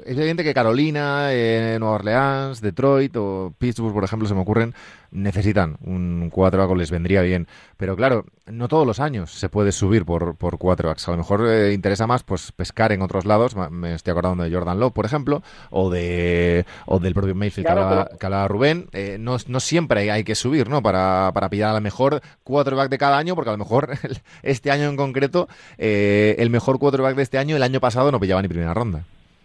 es 0.07 0.17
evidente 0.17 0.43
que 0.43 0.55
Carolina, 0.55 1.33
eh, 1.33 1.77
Nueva 1.79 1.97
Orleans, 1.97 2.61
Detroit 2.63 3.15
o 3.17 3.53
Pittsburgh, 3.59 3.93
por 3.93 4.05
ejemplo, 4.05 4.27
se 4.27 4.35
me 4.35 4.41
ocurren, 4.41 4.75
necesitan 5.11 5.77
un 5.85 6.31
quarterback 6.31 6.71
o 6.71 6.75
les 6.75 6.91
vendría 6.91 7.23
bien. 7.23 7.47
Pero 7.77 7.97
claro, 7.97 8.25
no 8.47 8.69
todos 8.69 8.87
los 8.87 9.01
años 9.01 9.31
se 9.33 9.49
puede 9.49 9.73
subir 9.73 10.05
por, 10.05 10.37
por 10.37 10.59
quarterbacks. 10.59 11.09
A 11.09 11.13
lo 11.13 11.19
mejor 11.19 11.47
eh, 11.49 11.73
interesa 11.73 12.07
más 12.07 12.23
pues 12.23 12.53
pescar 12.53 12.93
en 12.93 13.03
otros 13.03 13.25
lados, 13.25 13.55
me 13.71 13.95
estoy 13.95 14.11
acordando 14.13 14.45
de 14.45 14.53
Jordan 14.53 14.81
Love, 14.81 14.93
por 14.93 15.07
ejemplo, 15.07 15.43
o 15.71 15.91
de 15.91 16.65
o 16.87 16.99
del 16.99 17.15
propio 17.15 17.35
Mayfield 17.35 17.67
que 17.67 17.73
Claro, 17.73 17.85
hablaba, 17.87 18.05
pero- 18.07 18.19
que 18.19 18.27
hablaba 18.27 18.49
Rubén. 18.49 18.89
Eh, 18.93 19.17
no, 19.21 19.37
no 19.47 19.61
siempre 19.61 20.01
hay, 20.01 20.09
hay 20.11 20.25
que 20.25 20.35
subir, 20.35 20.69
¿no? 20.69 20.83
Para, 20.83 21.31
para 21.35 21.49
pillar 21.51 21.71
a 21.71 21.75
la 21.75 21.81
mejor 21.81 22.21
quarterback 22.45 22.89
de 22.91 22.99
cada 22.99 23.19
año, 23.19 23.35
porque 23.35 23.51
a 23.51 23.53
lo 23.53 23.59
mejor 23.59 23.91
este 24.43 24.71
año 24.71 24.89
en 24.89 24.97
concreto, 24.97 25.49
eh, 25.79 26.37
el 26.39 26.51
mejor 26.51 26.79
quarterback 26.79 27.17
de 27.17 27.23
este 27.23 27.39
año, 27.39 27.57
el 27.57 27.63
año 27.63 27.81
pasado 27.81 28.11
no 28.13 28.21
pillaba 28.21 28.43
ni 28.43 28.49
primera 28.49 28.75
ronda. 28.75 29.05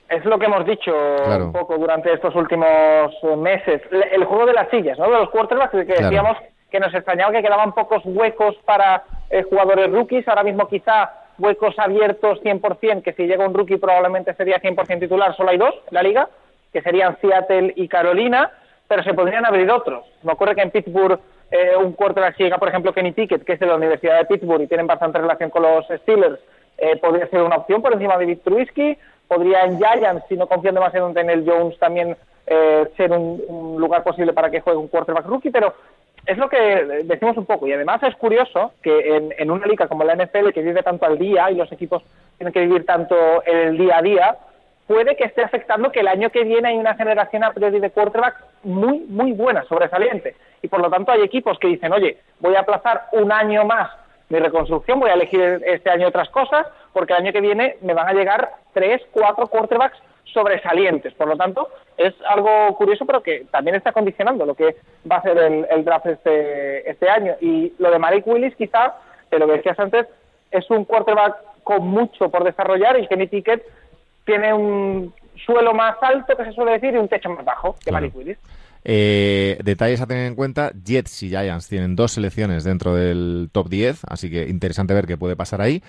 Es 0.09 0.23
lo 0.25 0.37
que 0.37 0.45
hemos 0.45 0.65
dicho 0.65 0.93
Claro. 1.25 1.45
un 1.45 1.53
poco 1.53 1.77
durante 1.77 2.13
estos 2.13 2.35
últimos 2.35 2.67
eh, 3.23 3.35
meses. 3.35 3.81
El 4.11 4.25
juego 4.25 4.45
de 4.45 4.53
las 4.53 4.69
sillas, 4.69 4.97
¿no? 4.99 5.05
De 5.09 5.17
los 5.17 5.29
quarterbacks, 5.29 5.71
que 5.71 5.85
Claro. 5.85 6.03
decíamos 6.03 6.37
que 6.69 6.79
nos 6.79 6.93
extrañaba 6.93 7.31
que 7.31 7.41
quedaban 7.41 7.73
pocos 7.73 8.01
huecos 8.05 8.55
para 8.65 9.03
eh, 9.29 9.43
jugadores 9.43 9.89
rookies. 9.91 10.27
Ahora 10.27 10.43
mismo 10.43 10.67
quizá 10.67 11.11
huecos 11.39 11.73
abiertos 11.79 12.39
100%, 12.43 13.01
que 13.01 13.13
si 13.13 13.25
llega 13.25 13.45
un 13.47 13.53
rookie 13.53 13.77
probablemente 13.77 14.33
sería 14.35 14.59
100% 14.59 14.99
titular. 14.99 15.35
Solo 15.35 15.49
hay 15.49 15.57
dos 15.57 15.73
en 15.73 15.93
la 15.95 16.03
liga, 16.03 16.29
que 16.71 16.81
serían 16.81 17.17
Seattle 17.21 17.73
y 17.75 17.87
Carolina, 17.87 18.51
pero 18.87 19.01
se 19.03 19.13
podrían 19.13 19.45
abrir 19.45 19.71
otros. 19.71 20.05
Me 20.23 20.33
ocurre 20.33 20.53
que 20.55 20.61
en 20.61 20.71
Pittsburgh 20.71 21.19
eh, 21.49 21.75
un 21.77 21.93
quarterback 21.93 22.37
llega, 22.37 22.57
por 22.57 22.67
ejemplo, 22.69 22.93
Kenny 22.93 23.11
Pickett, 23.13 23.43
que 23.43 23.53
es 23.53 23.59
de 23.59 23.65
la 23.67 23.75
Universidad 23.75 24.17
de 24.19 24.25
Pittsburgh 24.25 24.61
y 24.61 24.67
tienen 24.67 24.85
bastante 24.87 25.17
relación 25.19 25.49
con 25.49 25.63
los 25.63 25.85
Steelers, 25.87 26.39
eh, 26.77 26.97
podría 26.97 27.27
ser 27.27 27.41
una 27.43 27.57
opción 27.57 27.81
por 27.81 27.93
encima 27.93 28.17
de 28.17 28.25
David 28.25 28.39
Trubisky. 28.43 28.97
Podría 29.27 29.63
en 29.63 29.77
Giants, 29.77 30.25
si 30.27 30.35
no 30.35 30.47
confían 30.47 30.75
demasiado 30.75 31.07
en 31.07 31.13
Daniel 31.13 31.43
Jones, 31.45 31.77
también 31.79 32.15
eh, 32.45 32.87
ser 32.97 33.11
un, 33.11 33.41
un 33.47 33.81
lugar 33.81 34.03
posible 34.03 34.33
para 34.33 34.51
que 34.51 34.61
juegue 34.61 34.79
un 34.79 34.87
quarterback 34.87 35.25
rookie, 35.25 35.49
pero 35.49 35.73
es 36.25 36.37
lo 36.37 36.49
que 36.49 36.57
decimos 37.03 37.37
un 37.37 37.45
poco. 37.45 37.67
Y 37.67 37.73
además 37.73 38.01
es 38.03 38.15
curioso 38.15 38.71
que 38.81 39.15
en, 39.15 39.33
en 39.37 39.51
una 39.51 39.65
liga 39.65 39.87
como 39.87 40.03
la 40.03 40.15
NFL, 40.15 40.49
que 40.53 40.61
vive 40.61 40.83
tanto 40.83 41.05
al 41.05 41.17
día 41.17 41.51
y 41.51 41.55
los 41.55 41.71
equipos 41.71 42.03
tienen 42.37 42.53
que 42.53 42.61
vivir 42.61 42.85
tanto 42.85 43.43
el 43.43 43.77
día 43.77 43.97
a 43.97 44.01
día, 44.01 44.37
puede 44.87 45.15
que 45.15 45.25
esté 45.25 45.43
afectando 45.43 45.91
que 45.91 46.01
el 46.01 46.07
año 46.07 46.29
que 46.29 46.43
viene 46.43 46.69
hay 46.69 46.77
una 46.77 46.95
generación 46.95 47.43
a 47.43 47.51
priori 47.51 47.79
de 47.79 47.91
quarterbacks 47.91 48.43
muy, 48.63 48.99
muy 49.09 49.33
buena, 49.33 49.63
sobresaliente. 49.65 50.35
Y 50.61 50.67
por 50.67 50.81
lo 50.81 50.89
tanto 50.89 51.11
hay 51.11 51.21
equipos 51.21 51.59
que 51.59 51.67
dicen, 51.67 51.91
oye, 51.91 52.17
voy 52.39 52.55
a 52.55 52.61
aplazar 52.61 53.07
un 53.11 53.31
año 53.31 53.65
más 53.65 53.89
mi 54.33 54.39
reconstrucción, 54.39 54.99
voy 54.99 55.11
a 55.11 55.13
elegir 55.13 55.61
este 55.65 55.91
año 55.91 56.07
otras 56.07 56.27
cosas, 56.29 56.65
porque 56.91 57.13
el 57.13 57.19
año 57.19 57.31
que 57.31 57.39
viene 57.39 57.77
me 57.81 57.93
van 57.93 58.07
a 58.07 58.13
llegar 58.13 58.49
tres, 58.73 58.99
cuatro 59.11 59.47
quarterbacks 59.47 59.97
sobresalientes. 60.25 61.13
Por 61.13 61.27
lo 61.27 61.37
tanto, 61.37 61.69
es 61.97 62.15
algo 62.27 62.75
curioso, 62.75 63.05
pero 63.05 63.21
que 63.21 63.45
también 63.51 63.75
está 63.75 63.91
condicionando 63.91 64.45
lo 64.45 64.55
que 64.55 64.75
va 65.09 65.17
a 65.17 65.21
ser 65.21 65.37
el, 65.37 65.67
el 65.69 65.85
draft 65.85 66.07
este, 66.07 66.89
este 66.89 67.07
año. 67.09 67.35
Y 67.41 67.73
lo 67.77 67.91
de 67.91 67.99
Malik 67.99 68.25
Willis, 68.25 68.55
quizá, 68.55 68.95
de 69.29 69.37
lo 69.37 69.45
que 69.45 69.57
decías 69.57 69.79
antes, 69.79 70.07
es 70.49 70.67
un 70.71 70.85
quarterback 70.85 71.35
con 71.63 71.87
mucho 71.87 72.29
por 72.29 72.43
desarrollar 72.43 72.99
y 72.99 73.07
Kenny 73.07 73.27
Pickett 73.27 73.63
tiene 74.25 74.51
un 74.53 75.13
suelo 75.45 75.73
más 75.73 75.95
alto, 76.01 76.35
que 76.35 76.45
se 76.45 76.53
suele 76.53 76.73
decir, 76.73 76.95
y 76.95 76.97
un 76.97 77.07
techo 77.07 77.29
más 77.29 77.45
bajo 77.45 77.73
que 77.73 77.91
Claro. 77.91 78.01
Malik 78.01 78.15
Willis. 78.15 78.37
Eh, 78.85 79.59
detalles 79.63 80.01
a 80.01 80.07
tener 80.07 80.27
en 80.27 80.35
cuenta, 80.35 80.71
Jets 80.83 81.23
y 81.23 81.29
Giants 81.29 81.67
tienen 81.67 81.95
dos 81.95 82.13
selecciones 82.13 82.63
dentro 82.63 82.95
del 82.95 83.49
top 83.51 83.69
10, 83.69 84.01
así 84.07 84.29
que 84.29 84.47
interesante 84.49 84.93
ver 84.93 85.07
qué 85.07 85.17
puede 85.17 85.35
pasar 85.35 85.61
ahí. 85.61 85.81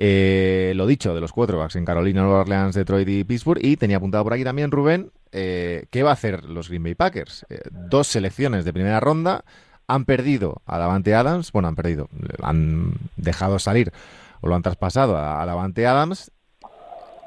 Eh, 0.00 0.72
lo 0.76 0.86
dicho, 0.86 1.12
de 1.12 1.20
los 1.20 1.32
quarterbacks 1.32 1.74
en 1.74 1.84
Carolina, 1.84 2.22
Nueva 2.22 2.40
Orleans, 2.40 2.74
Detroit 2.74 3.08
y 3.08 3.24
Pittsburgh. 3.24 3.58
Y 3.62 3.76
tenía 3.76 3.96
apuntado 3.96 4.22
por 4.22 4.32
aquí 4.32 4.44
también 4.44 4.70
Rubén, 4.70 5.10
eh, 5.32 5.86
¿qué 5.90 6.04
va 6.04 6.10
a 6.10 6.12
hacer 6.14 6.44
los 6.44 6.68
Green 6.68 6.84
Bay 6.84 6.94
Packers? 6.94 7.44
Eh, 7.50 7.60
dos 7.70 8.06
selecciones 8.06 8.64
de 8.64 8.72
primera 8.72 9.00
ronda, 9.00 9.44
han 9.88 10.04
perdido 10.04 10.62
a 10.66 10.78
Davante 10.78 11.14
Adams, 11.14 11.50
bueno, 11.50 11.68
han 11.68 11.74
perdido, 11.74 12.08
han 12.42 12.92
dejado 13.16 13.58
salir 13.58 13.92
o 14.40 14.48
lo 14.48 14.54
han 14.54 14.62
traspasado 14.62 15.16
a, 15.16 15.44
Davante 15.44 15.86
Adams 15.86 16.30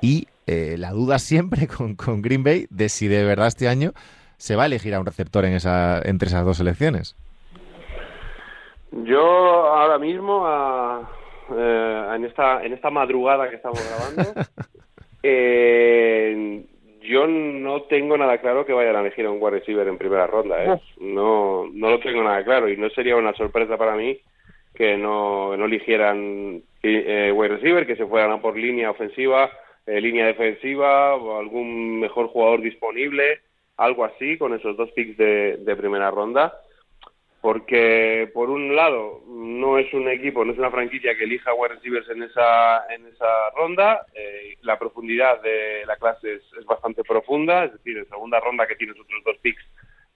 y 0.02 0.28
eh, 0.48 0.76
la 0.78 0.92
duda 0.92 1.20
siempre 1.20 1.68
con, 1.78 1.96
con 1.96 2.22
Green 2.22 2.44
Bay 2.44 2.68
de 2.70 2.88
si 2.88 3.08
de 3.08 3.24
verdad 3.24 3.48
este 3.48 3.68
año 3.68 3.94
se 4.42 4.56
va 4.56 4.64
a 4.64 4.66
elegir 4.66 4.96
a 4.96 5.00
un 5.00 5.06
receptor 5.06 5.46
en 5.46 5.54
esa, 5.54 6.02
entre 6.04 6.28
esas 6.28 6.44
dos 6.44 6.58
selecciones. 6.58 7.16
Yo 8.92 9.22
ahora 9.22 10.00
mismo, 10.00 10.48
a- 10.48 11.08
eh, 11.56 12.08
en, 12.16 12.26
esta, 12.26 12.64
en 12.66 12.74
esta 12.74 12.90
madrugada 12.90 13.48
que 13.52 13.58
estamos 13.58 13.80
grabando, 13.88 14.42
eh, 15.24 16.64
yo 17.04 17.28
no 17.28 17.84
tengo 17.84 18.18
nada 18.18 18.40
claro 18.40 18.66
que 18.66 18.74
vayan 18.74 18.96
a 18.96 19.02
elegir 19.02 19.28
a 19.28 19.32
un 19.32 19.38
wide 19.42 19.60
receiver 19.60 19.88
en 19.88 19.98
primera 20.00 20.26
ronda. 20.26 20.64
¿eh? 20.64 20.82
No, 21.00 21.68
no 21.72 21.90
lo 21.92 22.00
tengo 22.00 22.24
nada 22.24 22.44
claro 22.44 22.68
y 22.68 22.78
no 22.78 22.90
sería 22.90 23.16
una 23.16 23.34
sorpresa 23.34 23.78
para 23.78 23.96
mí 23.96 24.18
que 24.74 24.98
no, 24.98 25.56
no 25.56 25.66
eligieran 25.66 26.64
eh, 26.82 27.32
wide 27.36 27.56
receiver, 27.58 27.86
que 27.86 27.96
se 27.96 28.08
fueran 28.08 28.32
a 28.32 28.42
por 28.42 28.58
línea 28.58 28.90
ofensiva, 28.90 29.52
eh, 29.86 30.02
línea 30.02 30.26
defensiva 30.26 31.16
o 31.16 31.38
algún 31.40 32.00
mejor 32.00 32.28
jugador 32.28 32.62
disponible, 32.62 33.40
algo 33.82 34.06
así, 34.06 34.38
con 34.38 34.54
esos 34.54 34.78
dos 34.78 34.92
picks 34.92 35.18
de, 35.18 35.76
primera 35.78 36.12
ronda 36.12 36.54
porque 37.42 38.30
por 38.36 38.52
un 38.52 38.76
lado 38.76 39.24
no 39.28 39.80
es 39.80 39.92
un 39.96 40.08
equipo, 40.08 40.46
no 40.46 40.52
es 40.52 40.60
una 40.60 40.70
franquicia 40.70 41.18
que 41.18 41.24
elija 41.24 41.56
wide 41.56 41.74
receivers 41.74 42.08
en 42.10 42.22
esa 42.22 42.86
en 42.94 43.08
esa 43.08 43.50
ronda, 43.56 44.06
eh, 44.14 44.58
la 44.62 44.78
profundidad 44.78 45.42
de 45.42 45.84
la 45.88 45.96
clase 45.96 46.36
es, 46.36 46.44
es 46.60 46.66
bastante 46.66 47.04
profunda, 47.04 47.64
es 47.64 47.74
decir, 47.74 47.98
en 47.98 48.08
segunda 48.08 48.40
ronda 48.40 48.68
que 48.68 48.76
tienes 48.76 48.96
otros 49.00 49.24
dos 49.26 49.38
picks 49.42 49.64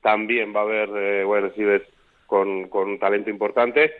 también 0.05 0.55
va 0.55 0.59
a 0.59 0.63
haber 0.63 0.89
eh, 0.89 1.25
wide 1.25 1.49
receivers 1.49 1.87
con, 2.27 2.69
con 2.69 2.99
talento 2.99 3.31
importante. 3.31 3.91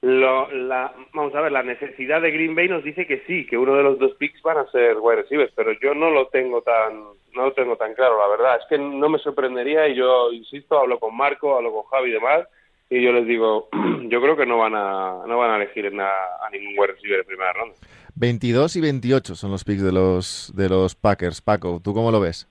Lo, 0.00 0.48
la, 0.52 0.92
vamos 1.12 1.34
a 1.34 1.40
ver, 1.40 1.50
la 1.50 1.64
necesidad 1.64 2.22
de 2.22 2.30
Green 2.30 2.54
Bay 2.54 2.68
nos 2.68 2.84
dice 2.84 3.04
que 3.04 3.24
sí, 3.26 3.44
que 3.46 3.58
uno 3.58 3.74
de 3.74 3.82
los 3.82 3.98
dos 3.98 4.14
picks 4.14 4.40
van 4.42 4.58
a 4.58 4.70
ser 4.70 4.96
wide 5.00 5.22
receivers, 5.22 5.52
pero 5.56 5.72
yo 5.80 5.92
no 5.92 6.10
lo 6.10 6.28
tengo 6.28 6.62
tan 6.62 7.02
no 7.34 7.44
lo 7.46 7.52
tengo 7.52 7.76
tan 7.76 7.94
claro, 7.94 8.18
la 8.18 8.28
verdad. 8.28 8.58
Es 8.60 8.66
que 8.68 8.78
no 8.78 9.08
me 9.08 9.18
sorprendería 9.18 9.88
y 9.88 9.96
yo 9.96 10.32
insisto, 10.32 10.78
hablo 10.78 11.00
con 11.00 11.16
Marco, 11.16 11.56
hablo 11.56 11.72
con 11.72 11.84
Javi 11.84 12.10
y 12.10 12.12
demás, 12.12 12.46
y 12.88 13.02
yo 13.02 13.12
les 13.12 13.26
digo, 13.26 13.68
yo 14.08 14.22
creo 14.22 14.36
que 14.36 14.46
no 14.46 14.58
van 14.58 14.74
a 14.76 15.24
no 15.26 15.36
van 15.36 15.50
a 15.50 15.56
elegir 15.56 15.86
a, 15.86 16.46
a 16.46 16.50
ningún 16.50 16.78
wide 16.78 16.92
receiver 16.92 17.18
en 17.18 17.26
primera 17.26 17.52
ronda. 17.52 17.74
22 18.14 18.76
y 18.76 18.80
28 18.80 19.34
son 19.34 19.50
los 19.50 19.64
picks 19.64 19.82
de 19.82 19.92
los, 19.92 20.52
de 20.54 20.68
los 20.68 20.94
Packers. 20.94 21.40
Paco, 21.40 21.80
¿tú 21.82 21.92
cómo 21.92 22.12
lo 22.12 22.20
ves? 22.20 22.48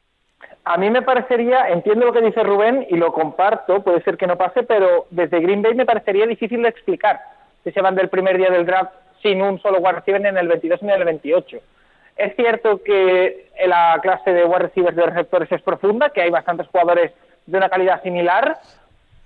A 0.65 0.77
mí 0.77 0.89
me 0.89 1.01
parecería, 1.01 1.69
entiendo 1.69 2.05
lo 2.05 2.11
que 2.11 2.21
dice 2.21 2.43
Rubén 2.43 2.85
y 2.89 2.97
lo 2.97 3.13
comparto, 3.13 3.83
puede 3.83 4.01
ser 4.03 4.17
que 4.17 4.27
no 4.27 4.37
pase, 4.37 4.63
pero 4.63 5.07
desde 5.11 5.39
Green 5.39 5.61
Bay 5.61 5.75
me 5.75 5.85
parecería 5.85 6.25
difícil 6.27 6.61
de 6.61 6.69
explicar 6.69 7.36
si 7.67 7.73
se 7.73 7.81
van 7.81 7.95
del 7.95 8.07
primer 8.07 8.37
día 8.37 8.49
del 8.49 8.65
draft 8.65 8.93
sin 9.21 9.41
un 9.41 9.59
solo 9.59 9.79
wide 9.79 9.95
receiver 9.95 10.21
ni 10.21 10.29
en 10.29 10.37
el 10.37 10.47
22 10.47 10.81
ni 10.83 10.93
en 10.93 10.99
el 10.99 11.03
28. 11.03 11.57
Es 12.15 12.33
cierto 12.37 12.81
que 12.81 13.49
la 13.65 13.99
clase 14.01 14.31
de 14.31 14.45
wide 14.45 14.59
receivers 14.59 14.95
de 14.95 15.05
receptores 15.05 15.51
es 15.51 15.61
profunda, 15.61 16.09
que 16.11 16.21
hay 16.21 16.29
bastantes 16.29 16.67
jugadores 16.67 17.11
de 17.45 17.57
una 17.57 17.67
calidad 17.67 18.01
similar, 18.03 18.57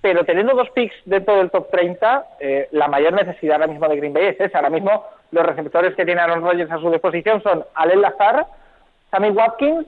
pero 0.02 0.26
teniendo 0.26 0.56
dos 0.56 0.72
picks 0.72 0.96
dentro 1.06 1.36
del 1.36 1.52
top 1.52 1.70
30, 1.70 2.26
eh, 2.40 2.68
la 2.72 2.88
mayor 2.88 3.14
necesidad 3.14 3.58
ahora 3.58 3.68
mismo 3.68 3.88
de 3.88 3.98
Green 3.98 4.14
Bay 4.14 4.26
es 4.26 4.40
esa. 4.40 4.58
Ahora 4.58 4.72
mismo 4.72 5.06
los 5.30 5.46
receptores 5.46 5.94
que 5.96 6.04
tiene 6.04 6.22
Aaron 6.22 6.42
Rodgers 6.42 6.72
a 6.72 6.80
su 6.80 6.90
disposición 6.90 7.44
son 7.44 7.64
Alel 7.76 8.02
Lazar, 8.02 8.48
Sammy 9.12 9.30
Watkins 9.30 9.86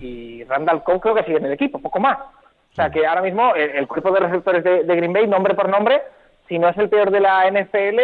y 0.00 0.44
Randall 0.44 0.82
Coe, 0.82 1.00
creo 1.00 1.14
que 1.14 1.24
sigue 1.24 1.38
en 1.38 1.46
el 1.46 1.52
equipo, 1.52 1.78
poco 1.78 1.98
más. 1.98 2.18
O 2.18 2.74
sea 2.76 2.90
que 2.90 3.06
ahora 3.06 3.22
mismo 3.22 3.54
el, 3.54 3.88
cuerpo 3.88 4.10
de 4.10 4.20
receptores 4.20 4.62
de, 4.62 4.82
Green 4.84 5.14
Bay, 5.14 5.26
nombre 5.26 5.54
por 5.54 5.70
nombre, 5.70 6.02
si 6.48 6.58
no 6.58 6.68
es 6.68 6.76
el 6.78 6.88
peor 6.88 7.10
de 7.10 7.20
la 7.20 7.50
NFL, 7.50 7.98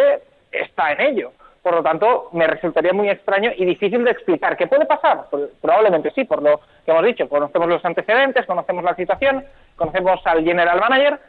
está 0.51 0.93
en 0.93 1.01
ello. 1.01 1.31
Por 1.61 1.75
lo 1.75 1.83
tanto, 1.83 2.29
me 2.33 2.45
resultaría 2.45 2.91
muy 2.91 3.09
extraño 3.09 3.51
y 3.55 3.63
difícil 3.63 4.03
de 4.03 4.11
explicar. 4.11 4.57
¿Qué 4.57 4.67
puede 4.67 4.85
pasar? 4.85 5.27
Pues, 5.31 5.49
probablemente 5.61 6.11
sí, 6.13 6.25
por 6.25 6.41
lo 6.41 6.59
que 6.85 6.91
hemos 6.91 7.05
dicho. 7.05 7.29
Conocemos 7.29 7.69
los 7.69 7.85
antecedentes, 7.85 8.45
conocemos 8.45 8.83
la 8.83 8.95
situación, 8.95 9.45
conocemos 9.77 10.19
al 10.25 10.43
general 10.43 10.79
manager, 10.79 11.19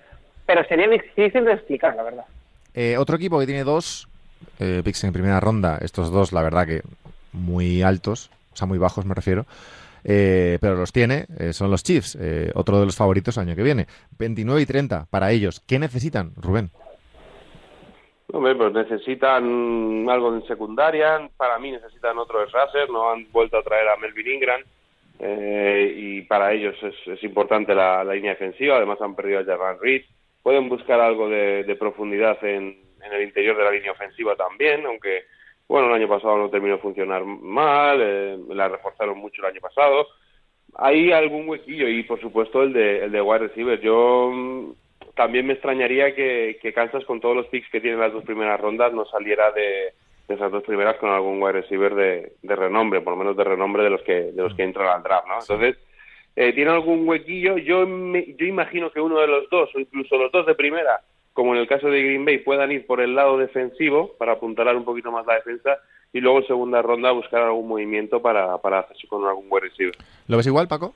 pero 0.44 0.64
sería 0.64 0.88
difícil 0.88 1.44
de 1.44 1.52
explicar, 1.52 1.94
la 1.94 2.02
verdad. 2.02 2.24
Eh, 2.74 2.96
otro 2.98 3.16
equipo 3.16 3.38
que 3.38 3.46
tiene 3.46 3.62
dos 3.62 4.08
eh, 4.58 4.82
picks 4.84 5.04
en 5.04 5.12
primera 5.12 5.38
ronda, 5.38 5.78
estos 5.80 6.10
dos, 6.10 6.32
la 6.32 6.42
verdad 6.42 6.66
que 6.66 6.82
muy 7.32 7.82
altos, 7.82 8.30
o 8.52 8.56
sea, 8.56 8.66
muy 8.66 8.78
bajos 8.78 9.04
me 9.04 9.14
refiero. 9.14 9.46
Eh, 10.04 10.58
pero 10.60 10.76
los 10.76 10.92
tiene, 10.92 11.26
eh, 11.38 11.54
son 11.54 11.70
los 11.70 11.82
Chiefs, 11.82 12.16
eh, 12.20 12.50
otro 12.54 12.78
de 12.78 12.84
los 12.84 12.94
favoritos 12.94 13.36
el 13.36 13.44
año 13.44 13.56
que 13.56 13.62
viene. 13.62 13.86
29 14.18 14.60
y 14.60 14.66
30 14.66 15.06
para 15.10 15.30
ellos. 15.30 15.62
¿Qué 15.66 15.78
necesitan, 15.78 16.32
Rubén? 16.36 16.70
Hombre, 18.34 18.56
pues 18.56 18.72
necesitan 18.72 20.08
algo 20.10 20.34
en 20.34 20.44
secundaria. 20.48 21.30
Para 21.36 21.56
mí 21.60 21.70
necesitan 21.70 22.18
otro 22.18 22.44
Raser. 22.46 22.90
No 22.90 23.08
han 23.08 23.30
vuelto 23.30 23.56
a 23.56 23.62
traer 23.62 23.88
a 23.88 23.96
Melvin 23.96 24.26
Ingram. 24.26 24.60
y 25.20 26.22
para 26.22 26.52
ellos 26.52 26.74
es, 26.82 27.22
importante 27.22 27.76
la, 27.76 28.02
línea 28.02 28.32
defensiva. 28.32 28.76
Además 28.76 29.00
han 29.00 29.14
perdido 29.14 29.38
a 29.38 29.44
Javan 29.44 29.78
Reed. 29.80 30.02
Pueden 30.42 30.68
buscar 30.68 31.00
algo 31.00 31.28
de, 31.28 31.76
profundidad 31.78 32.44
en, 32.44 32.76
en 33.04 33.12
el 33.12 33.22
interior 33.22 33.56
de 33.56 33.62
la 33.62 33.70
línea 33.70 33.92
ofensiva 33.92 34.34
también, 34.34 34.84
aunque 34.84 35.26
bueno, 35.68 35.86
el 35.86 35.94
año 35.94 36.08
pasado 36.08 36.36
no 36.36 36.50
terminó 36.50 36.74
de 36.74 36.82
funcionar 36.82 37.24
mal, 37.24 38.00
eh, 38.02 38.36
la 38.48 38.68
reforzaron 38.68 39.16
mucho 39.16 39.42
el 39.42 39.52
año 39.52 39.60
pasado. 39.60 40.08
Hay 40.74 41.12
algún 41.12 41.48
huequillo 41.48 41.88
y, 41.88 42.02
por 42.02 42.20
supuesto, 42.20 42.64
el 42.64 42.72
de, 42.72 43.04
el 43.04 43.12
de 43.12 43.22
wide 43.22 43.46
receiver. 43.46 43.80
Yo 43.80 44.30
mm, 44.34 44.72
también 45.14 45.46
me 45.46 45.54
extrañaría 45.54 46.14
que, 46.14 46.58
que 46.60 46.72
Kansas, 46.72 47.04
con 47.04 47.20
todos 47.20 47.36
los 47.36 47.46
picks 47.46 47.70
que 47.70 47.80
tiene 47.80 47.96
las 47.96 48.12
dos 48.12 48.24
primeras 48.24 48.60
rondas, 48.60 48.92
no 48.92 49.04
saliera 49.04 49.52
de, 49.52 49.92
esas 50.28 50.50
dos 50.50 50.62
primeras 50.64 50.96
con 50.96 51.10
algún 51.10 51.42
wide 51.42 51.52
receiver 51.52 51.94
de, 51.94 52.32
de, 52.42 52.56
renombre, 52.56 53.00
por 53.00 53.12
lo 53.12 53.18
menos 53.18 53.36
de 53.36 53.44
renombre 53.44 53.82
de 53.84 53.90
los 53.90 54.02
que, 54.02 54.32
de 54.32 54.42
los 54.42 54.54
que 54.54 54.64
entran 54.64 54.88
al 54.88 55.02
draft, 55.02 55.26
¿no? 55.28 55.40
Entonces, 55.40 55.76
eh, 56.36 56.52
tiene 56.52 56.70
algún 56.70 57.06
huequillo. 57.08 57.58
Yo, 57.58 57.84
yo 57.86 58.46
imagino 58.46 58.90
que 58.90 59.00
uno 59.00 59.20
de 59.20 59.26
los 59.26 59.48
dos, 59.50 59.70
o 59.74 59.78
incluso 59.78 60.16
los 60.16 60.32
dos 60.32 60.46
de 60.46 60.54
primera, 60.54 61.00
como 61.32 61.54
en 61.54 61.60
el 61.60 61.68
caso 61.68 61.88
de 61.88 62.02
Green 62.02 62.24
Bay, 62.24 62.38
puedan 62.38 62.72
ir 62.72 62.86
por 62.86 63.00
el 63.00 63.14
lado 63.14 63.38
defensivo 63.38 64.14
para 64.18 64.32
apuntalar 64.32 64.76
un 64.76 64.84
poquito 64.84 65.12
más 65.12 65.26
la 65.26 65.34
defensa 65.34 65.78
y 66.12 66.20
luego 66.20 66.38
en 66.38 66.46
segunda 66.46 66.80
ronda 66.80 67.10
buscar 67.10 67.42
algún 67.42 67.68
movimiento 67.68 68.22
para, 68.22 68.58
para 68.58 68.80
hacerse 68.80 69.06
con 69.06 69.26
algún 69.26 69.48
buen 69.48 69.64
receiver. 69.64 69.94
¿Lo 70.28 70.36
ves 70.36 70.46
igual, 70.46 70.68
Paco? 70.68 70.94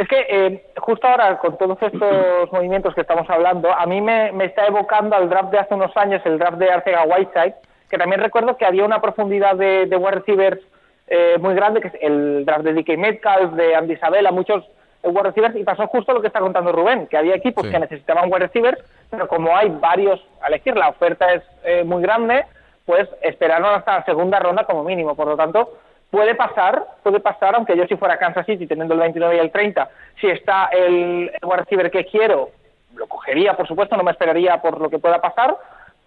Es 0.00 0.08
que 0.08 0.26
eh, 0.30 0.64
justo 0.78 1.06
ahora, 1.06 1.36
con 1.36 1.58
todos 1.58 1.76
estos 1.82 2.50
movimientos 2.52 2.94
que 2.94 3.02
estamos 3.02 3.28
hablando, 3.28 3.70
a 3.70 3.84
mí 3.84 4.00
me, 4.00 4.30
está 4.46 4.66
evocando 4.66 5.14
al 5.14 5.28
draft 5.28 5.50
de 5.50 5.58
hace 5.58 5.74
unos 5.74 5.94
años, 5.94 6.22
el 6.24 6.38
draft 6.38 6.56
de 6.56 6.70
Arcega 6.70 7.04
Whiteside, 7.04 7.56
que 7.90 7.98
también 7.98 8.22
recuerdo 8.22 8.56
que 8.56 8.64
había 8.64 8.86
una 8.86 9.02
profundidad 9.02 9.56
de, 9.56 9.84
de 9.84 9.96
wide 9.98 10.12
receivers 10.12 10.58
eh, 11.06 11.36
muy 11.38 11.54
grande, 11.54 11.82
que 11.82 11.88
es 11.88 11.94
el 12.00 12.46
draft 12.46 12.64
de 12.64 12.72
DK 12.72 12.96
Metcalf, 12.96 13.52
de 13.52 13.74
Andy 13.74 13.92
Isabella, 13.92 14.32
muchos 14.32 14.64
wide 15.02 15.22
receivers, 15.22 15.56
y 15.56 15.64
pasó 15.64 15.86
justo 15.88 16.14
lo 16.14 16.22
que 16.22 16.28
está 16.28 16.40
contando 16.40 16.72
Rubén, 16.72 17.06
que 17.06 17.18
había 17.18 17.34
equipos 17.34 17.66
que 17.66 17.78
necesitaban 17.78 18.32
wide 18.32 18.46
receivers, 18.46 18.82
pero 19.10 19.28
como 19.28 19.54
hay 19.54 19.68
varios 19.68 20.18
a 20.40 20.46
elegir, 20.46 20.78
la 20.78 20.88
oferta 20.88 21.30
es 21.34 21.42
eh, 21.62 21.84
muy 21.84 22.00
grande, 22.00 22.46
pues 22.86 23.06
esperaron 23.20 23.74
hasta 23.74 23.98
la 23.98 24.04
segunda 24.06 24.38
ronda 24.38 24.64
como 24.64 24.82
mínimo. 24.82 25.14
Por 25.14 25.26
lo 25.26 25.36
tanto, 25.36 25.74
puede 26.10 26.34
pasar, 26.34 26.84
puede 27.02 27.20
pasar, 27.20 27.54
aunque 27.54 27.76
yo 27.76 27.86
si 27.86 27.96
fuera 27.96 28.18
Kansas 28.18 28.46
City 28.46 28.66
teniendo 28.66 28.94
el 28.94 29.00
29 29.00 29.36
y 29.36 29.38
el 29.38 29.50
30, 29.50 29.88
si 30.20 30.28
está 30.28 30.66
el, 30.66 31.30
wide 31.42 31.56
receiver 31.56 31.90
que 31.90 32.04
quiero, 32.04 32.50
lo 32.94 33.06
cogería, 33.06 33.56
por 33.56 33.66
supuesto, 33.66 33.96
no 33.96 34.02
me 34.02 34.10
esperaría 34.10 34.60
por 34.60 34.80
lo 34.80 34.90
que 34.90 34.98
pueda 34.98 35.20
pasar, 35.20 35.56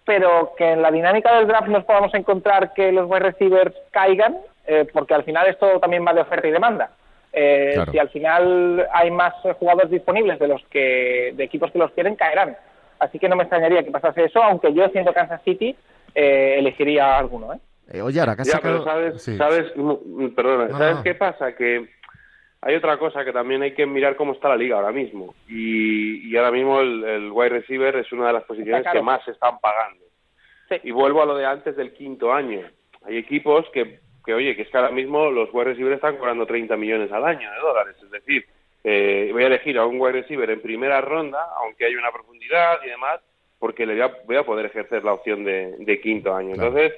pero 0.04 0.52
que 0.56 0.72
en 0.72 0.82
la 0.82 0.90
dinámica 0.90 1.34
del 1.34 1.46
draft 1.46 1.68
nos 1.68 1.84
podamos 1.84 2.12
encontrar 2.14 2.74
que 2.74 2.92
los 2.92 3.08
wide 3.08 3.20
receivers 3.20 3.74
caigan, 3.90 4.36
eh, 4.66 4.86
porque 4.92 5.14
al 5.14 5.24
final 5.24 5.46
esto 5.46 5.80
también 5.80 6.06
va 6.06 6.12
de 6.12 6.20
oferta 6.20 6.46
y 6.46 6.50
demanda. 6.50 6.90
Eh, 7.32 7.84
si 7.90 7.98
al 7.98 8.10
final 8.10 8.86
hay 8.92 9.10
más 9.10 9.34
jugadores 9.58 9.90
disponibles 9.90 10.38
de 10.38 10.46
los 10.46 10.62
que 10.70 11.32
de 11.34 11.44
equipos 11.44 11.72
que 11.72 11.78
los 11.78 11.90
quieren, 11.90 12.14
caerán. 12.14 12.56
Así 13.00 13.18
que 13.18 13.28
no 13.28 13.34
me 13.34 13.42
extrañaría 13.42 13.82
que 13.82 13.90
pasase 13.90 14.24
eso, 14.24 14.42
aunque 14.42 14.72
yo 14.72 14.88
siendo 14.90 15.12
Kansas 15.12 15.42
City 15.44 15.74
eh, 16.14 16.56
elegiría 16.58 17.18
alguno. 17.18 17.52
¿eh? 17.52 17.58
Eh 17.92 18.02
oye, 18.02 18.20
ahora 18.20 18.36
ya, 18.42 18.60
pero 18.60 18.84
sabes, 18.84 19.22
sabes, 19.22 19.72
perdona, 20.34 20.76
¿sabes 20.76 20.96
qué 21.02 21.14
pasa? 21.14 21.54
Que 21.54 21.88
hay 22.60 22.74
otra 22.76 22.98
cosa 22.98 23.24
que 23.24 23.32
también 23.32 23.62
hay 23.62 23.74
que 23.74 23.86
mirar 23.86 24.16
cómo 24.16 24.32
está 24.32 24.48
la 24.48 24.56
liga 24.56 24.76
ahora 24.76 24.92
mismo. 24.92 25.34
Y, 25.48 26.28
y 26.30 26.36
ahora 26.36 26.50
mismo 26.50 26.80
el, 26.80 27.04
el, 27.04 27.30
wide 27.30 27.50
receiver 27.50 27.96
es 27.96 28.10
una 28.12 28.28
de 28.28 28.32
las 28.32 28.44
posiciones 28.44 28.86
que 28.90 29.02
más 29.02 29.24
se 29.24 29.32
están 29.32 29.58
pagando. 29.60 30.04
Y 30.82 30.90
vuelvo 30.90 31.22
a 31.22 31.26
lo 31.26 31.36
de 31.36 31.44
antes 31.44 31.76
del 31.76 31.92
quinto 31.92 32.32
año. 32.32 32.62
Hay 33.06 33.18
equipos 33.18 33.66
que 33.72 34.00
que 34.24 34.34
oye, 34.34 34.56
que 34.56 34.62
es 34.62 34.70
que 34.70 34.76
ahora 34.76 34.90
mismo 34.90 35.30
los 35.30 35.52
wide 35.52 35.64
receivers 35.64 35.96
están 35.96 36.16
cobrando 36.16 36.46
30 36.46 36.76
millones 36.76 37.12
al 37.12 37.24
año 37.24 37.50
de 37.50 37.58
dólares, 37.58 37.96
es 38.02 38.10
decir, 38.10 38.46
eh, 38.82 39.28
voy 39.32 39.44
a 39.44 39.46
elegir 39.48 39.78
a 39.78 39.86
un 39.86 40.00
wide 40.00 40.12
receiver 40.12 40.48
en 40.50 40.62
primera 40.62 41.00
ronda, 41.00 41.38
aunque 41.62 41.86
haya 41.86 41.98
una 41.98 42.10
profundidad 42.10 42.78
y 42.84 42.88
demás, 42.88 43.20
porque 43.58 43.86
le 43.86 43.94
voy 44.26 44.36
a, 44.36 44.42
poder 44.44 44.66
ejercer 44.66 45.04
la 45.04 45.12
opción 45.12 45.44
de, 45.44 46.00
quinto 46.02 46.34
año. 46.34 46.54
Entonces, 46.54 46.92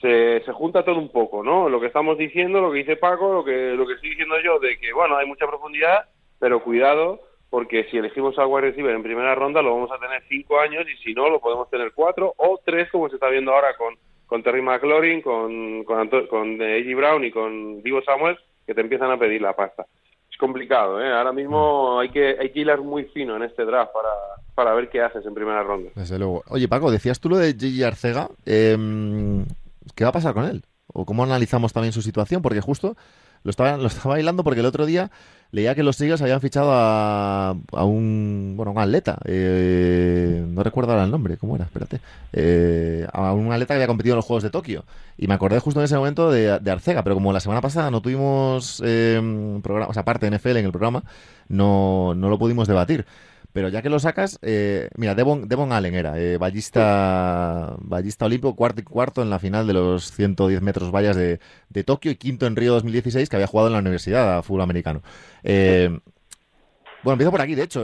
se, 0.00 0.42
se, 0.44 0.52
junta 0.52 0.84
todo 0.84 0.98
un 0.98 1.10
poco, 1.10 1.42
¿no? 1.42 1.68
Lo 1.68 1.80
que 1.80 1.86
estamos 1.86 2.18
diciendo, 2.18 2.60
lo 2.60 2.70
que 2.70 2.78
dice 2.78 2.96
Paco, 2.96 3.32
lo 3.32 3.44
que, 3.44 3.74
lo 3.74 3.86
que 3.86 3.94
estoy 3.94 4.10
diciendo 4.10 4.36
yo, 4.44 4.58
de 4.58 4.78
que, 4.78 4.92
bueno, 4.92 5.16
hay 5.16 5.26
mucha 5.26 5.46
profundidad, 5.46 6.08
pero 6.38 6.62
cuidado, 6.62 7.20
porque 7.50 7.84
si 7.90 7.96
elegimos 7.96 8.38
al 8.38 8.46
wide 8.46 8.68
receiver 8.68 8.94
en 8.94 9.02
primera 9.02 9.34
ronda, 9.34 9.62
lo 9.62 9.74
vamos 9.74 9.90
a 9.90 9.98
tener 9.98 10.22
cinco 10.28 10.58
años, 10.60 10.84
y 10.88 10.96
si 11.02 11.14
no, 11.14 11.30
lo 11.30 11.40
podemos 11.40 11.70
tener 11.70 11.92
cuatro 11.94 12.34
o 12.36 12.60
tres, 12.64 12.90
como 12.90 13.08
se 13.08 13.16
está 13.16 13.28
viendo 13.28 13.52
ahora 13.52 13.76
con 13.76 13.94
con 14.26 14.42
Terry 14.42 14.62
McLaurin, 14.62 15.22
con, 15.22 15.84
con, 15.84 16.08
con 16.28 16.58
Brown 16.58 17.24
y 17.24 17.30
con 17.30 17.82
Divo 17.82 18.02
Samuel, 18.02 18.36
que 18.66 18.74
te 18.74 18.80
empiezan 18.80 19.10
a 19.10 19.18
pedir 19.18 19.40
la 19.40 19.54
pasta. 19.54 19.86
Es 20.30 20.36
complicado, 20.36 21.00
¿eh? 21.00 21.12
Ahora 21.12 21.32
mismo 21.32 21.96
mm. 21.96 21.98
hay 22.00 22.08
que, 22.10 22.36
hay 22.38 22.50
que 22.50 22.60
hilar 22.60 22.80
muy 22.80 23.04
fino 23.04 23.36
en 23.36 23.44
este 23.44 23.64
draft 23.64 23.92
para, 23.92 24.10
para 24.54 24.74
ver 24.74 24.88
qué 24.90 25.00
haces 25.00 25.24
en 25.24 25.34
primera 25.34 25.62
ronda. 25.62 25.90
Desde 25.94 26.18
luego. 26.18 26.42
Oye, 26.48 26.68
Paco, 26.68 26.90
decías 26.90 27.20
tú 27.20 27.28
lo 27.28 27.36
de 27.36 27.54
Gigi 27.54 27.84
Arcega. 27.84 28.28
Em, 28.44 29.44
¿Qué 29.94 30.04
va 30.04 30.10
a 30.10 30.12
pasar 30.12 30.34
con 30.34 30.44
él? 30.44 30.64
¿O 30.86 31.04
cómo 31.04 31.24
analizamos 31.24 31.72
también 31.72 31.92
su 31.92 32.02
situación? 32.02 32.42
Porque 32.42 32.60
justo 32.60 32.96
lo 33.46 33.50
estaba, 33.50 33.78
bailando 34.04 34.42
porque 34.42 34.60
el 34.60 34.66
otro 34.66 34.86
día 34.86 35.10
leía 35.52 35.76
que 35.76 35.84
los 35.84 36.00
Eagles 36.00 36.20
habían 36.20 36.40
fichado 36.40 36.70
a, 36.72 37.54
un 37.84 38.54
bueno 38.56 38.72
un 38.72 38.78
atleta 38.78 39.18
eh, 39.24 40.44
no 40.48 40.64
recuerdo 40.64 40.92
ahora 40.92 41.04
el 41.04 41.12
nombre 41.12 41.36
cómo 41.36 41.54
era 41.54 41.66
espérate 41.66 42.00
eh, 42.32 43.06
a 43.12 43.32
un 43.32 43.52
atleta 43.52 43.74
que 43.74 43.76
había 43.76 43.86
competido 43.86 44.14
en 44.14 44.16
los 44.16 44.24
Juegos 44.24 44.42
de 44.42 44.50
Tokio 44.50 44.84
y 45.16 45.28
me 45.28 45.34
acordé 45.34 45.60
justo 45.60 45.78
en 45.80 45.84
ese 45.84 45.96
momento 45.96 46.30
de, 46.30 46.58
de 46.58 46.70
Arcega 46.70 47.04
pero 47.04 47.14
como 47.14 47.32
la 47.32 47.38
semana 47.38 47.60
pasada 47.60 47.90
no 47.92 48.02
tuvimos 48.02 48.82
eh, 48.84 49.60
programa, 49.62 49.90
o 49.90 49.94
sea, 49.94 50.04
parte 50.04 50.28
de 50.28 50.36
NFL 50.36 50.56
en 50.56 50.64
el 50.64 50.72
programa 50.72 51.04
no, 51.48 52.14
no 52.16 52.28
lo 52.28 52.38
pudimos 52.38 52.66
debatir 52.66 53.06
pero 53.56 53.70
ya 53.70 53.80
que 53.80 53.88
lo 53.88 53.98
sacas, 53.98 54.38
eh, 54.42 54.90
mira, 54.98 55.14
Devon, 55.14 55.48
Devon 55.48 55.72
Allen 55.72 55.94
era, 55.94 56.20
eh, 56.20 56.36
ballista, 56.36 57.74
ballista 57.78 58.26
olímpico, 58.26 58.54
cuarto 58.54 58.82
y 58.82 58.84
cuarto 58.84 59.22
en 59.22 59.30
la 59.30 59.38
final 59.38 59.66
de 59.66 59.72
los 59.72 60.12
110 60.12 60.60
metros 60.60 60.90
vallas 60.90 61.16
de, 61.16 61.38
Tokio 61.84 62.10
y 62.10 62.16
quinto 62.16 62.44
en 62.46 62.54
Río 62.54 62.74
2016, 62.74 63.30
que 63.30 63.36
había 63.36 63.46
jugado 63.46 63.68
en 63.68 63.72
la 63.72 63.78
universidad 63.78 64.36
a 64.36 64.42
fútbol 64.42 64.60
americano. 64.60 65.00
Eh, 65.42 65.88
bueno, 67.02 67.14
empiezo 67.14 67.30
por 67.30 67.40
aquí, 67.40 67.54
de 67.54 67.62
hecho. 67.62 67.82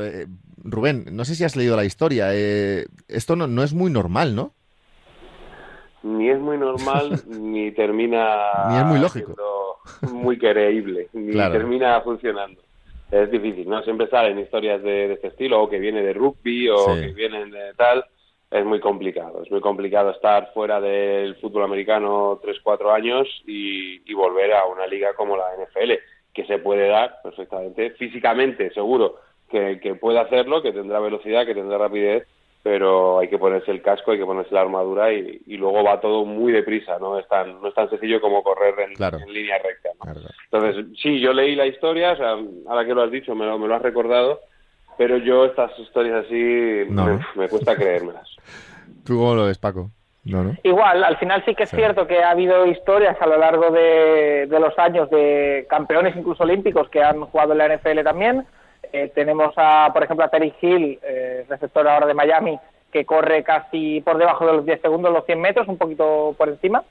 Rubén, 0.59 1.07
no 1.13 1.25
sé 1.25 1.35
si 1.35 1.45
has 1.45 1.57
leído 1.57 1.75
la 1.75 1.87
historia. 1.87 2.35
esto 2.35 3.35
no, 3.35 3.47
no 3.47 3.63
es 3.63 3.73
muy 3.73 3.91
normal, 3.91 4.37
¿no? 4.37 4.53
Ni 6.03 6.29
es 6.29 6.39
muy 6.39 6.59
normal, 6.59 7.19
ni 7.29 7.73
termina... 7.73 8.69
Ni 8.69 8.77
es 8.77 8.85
muy 8.85 8.99
lógico. 8.99 9.35
Muy 10.13 10.37
creíble, 10.37 11.09
ni 11.15 11.33
termina 11.33 11.99
funcionando 12.03 12.61
es 13.13 13.31
difícil, 13.31 13.69
¿no? 13.69 13.83
Siempre 13.83 14.09
salen 14.09 14.39
historias 14.39 14.83
de, 14.83 15.13
este 15.13 15.29
estilo, 15.29 15.63
o 15.63 15.69
que 15.69 15.79
viene 15.79 16.03
de 16.03 16.15
rugby, 16.15 16.71
o 16.71 16.87
que 16.95 17.13
vienen 17.13 17.51
de 17.51 17.75
tal. 17.75 18.05
Es 18.51 18.65
muy 18.65 18.81
complicado, 18.81 19.43
es 19.43 19.51
muy 19.51 19.61
complicado 19.61 20.11
estar 20.11 20.51
fuera 20.53 20.81
del 20.81 21.37
fútbol 21.37 21.65
americano 21.65 22.41
3-4 22.43 22.95
años 22.95 23.29
y, 23.47 24.13
volver 24.15 24.53
a 24.53 24.67
una 24.67 24.87
liga 24.87 25.15
como 25.15 25.37
la 25.37 25.45
NFL, 25.57 25.93
que 26.33 26.47
se 26.47 26.59
puede 26.59 26.89
dar 26.89 27.21
perfectamente, 27.23 27.91
físicamente 27.93 28.71
seguro 28.73 29.17
que, 29.51 29.81
que 29.81 29.95
puede 29.95 30.19
hacerlo, 30.19 30.63
que 30.63 30.73
tendrá 30.73 31.01
velocidad, 31.01 31.45
que 31.45 31.55
tendrá 31.55 31.79
rapidez, 31.79 32.27
pero 32.63 33.19
hay 33.19 33.29
que 33.29 33.39
ponerse 33.39 33.71
el 33.71 33.83
casco, 33.83 34.13
hay 34.13 34.19
que 34.19 34.25
ponerse 34.25 34.55
la 34.55 34.61
armadura 34.61 35.13
y, 35.13 35.41
luego 35.57 35.83
va 35.83 36.01
todo 36.01 36.25
muy 36.25 36.53
deprisa, 36.53 36.99
¿no? 36.99 37.19
Es 37.19 37.27
tan, 37.29 37.61
no 37.61 37.69
es 37.69 37.75
tan 37.75 37.91
sencillo 37.91 38.21
como 38.21 38.43
correr 38.43 38.75
en, 38.79 39.33
línea 39.33 39.59
recta, 39.59 39.91
Entonces, 40.51 40.87
sí, 41.01 41.21
yo 41.21 41.33
leí 41.33 41.57
la 41.57 41.67
historia, 41.67 42.13
o 42.13 42.17
sea, 42.17 42.37
ahora 42.69 42.85
que 42.85 42.95
lo 42.95 43.03
has 43.03 43.11
dicho, 43.11 43.35
me 43.35 43.47
lo, 43.47 43.59
me 43.59 43.67
lo 43.67 43.75
has 43.75 43.83
recordado, 43.83 44.41
pero 44.97 45.17
yo 45.17 45.45
estas 45.47 45.77
historias 45.79 46.25
así 46.25 46.85
me, 47.35 47.49
cuesta 47.49 47.75
creérmelas. 47.75 48.29
¿Tú 49.05 49.19
cómo 49.19 49.35
lo 49.35 49.47
ves, 49.47 49.59
Paco? 49.59 49.91
No, 50.25 50.55
Igual, 50.63 51.03
al 51.03 51.17
final 51.17 51.43
sí 51.45 51.57
que 51.57 51.65
es 51.65 51.71
cierto 51.71 52.07
que 52.07 52.23
ha 52.23 52.31
habido 52.31 52.65
historias 52.67 53.21
a 53.21 53.27
lo 53.27 53.39
largo 53.39 53.71
de, 53.73 54.47
los 54.49 54.79
años 54.79 55.11
de 55.11 55.67
campeones 55.69 56.15
incluso 56.15 56.45
olímpicos 56.45 56.89
que 56.91 57.03
han 57.03 57.23
jugado 57.23 57.53
en 57.53 57.59
la 57.59 57.77
NFL 57.77 58.05
también. 58.05 58.47
Eh, 58.93 59.11
tenemos, 59.15 59.55
a, 59.57 59.91
por 59.93 60.03
ejemplo, 60.03 60.25
a 60.25 60.29
Terry 60.29 60.53
Hill, 60.61 60.99
eh, 61.03 61.47
receptor 61.49 61.87
ahora 61.87 62.07
de 62.07 62.15
Miami, 62.15 62.59
que 62.91 63.05
corre 63.05 63.43
casi 63.43 64.01
por 64.01 64.19
debajo 64.19 64.47
de 64.47 64.53
los 64.53 64.67
10 64.67 64.81
segundos 64.81 65.13
los 65.13 65.25
100 65.25 65.41
metros, 65.41 65.69
un 65.69 65.79
poquito 65.79 66.35
por 66.37 66.49
encima. 66.49 66.85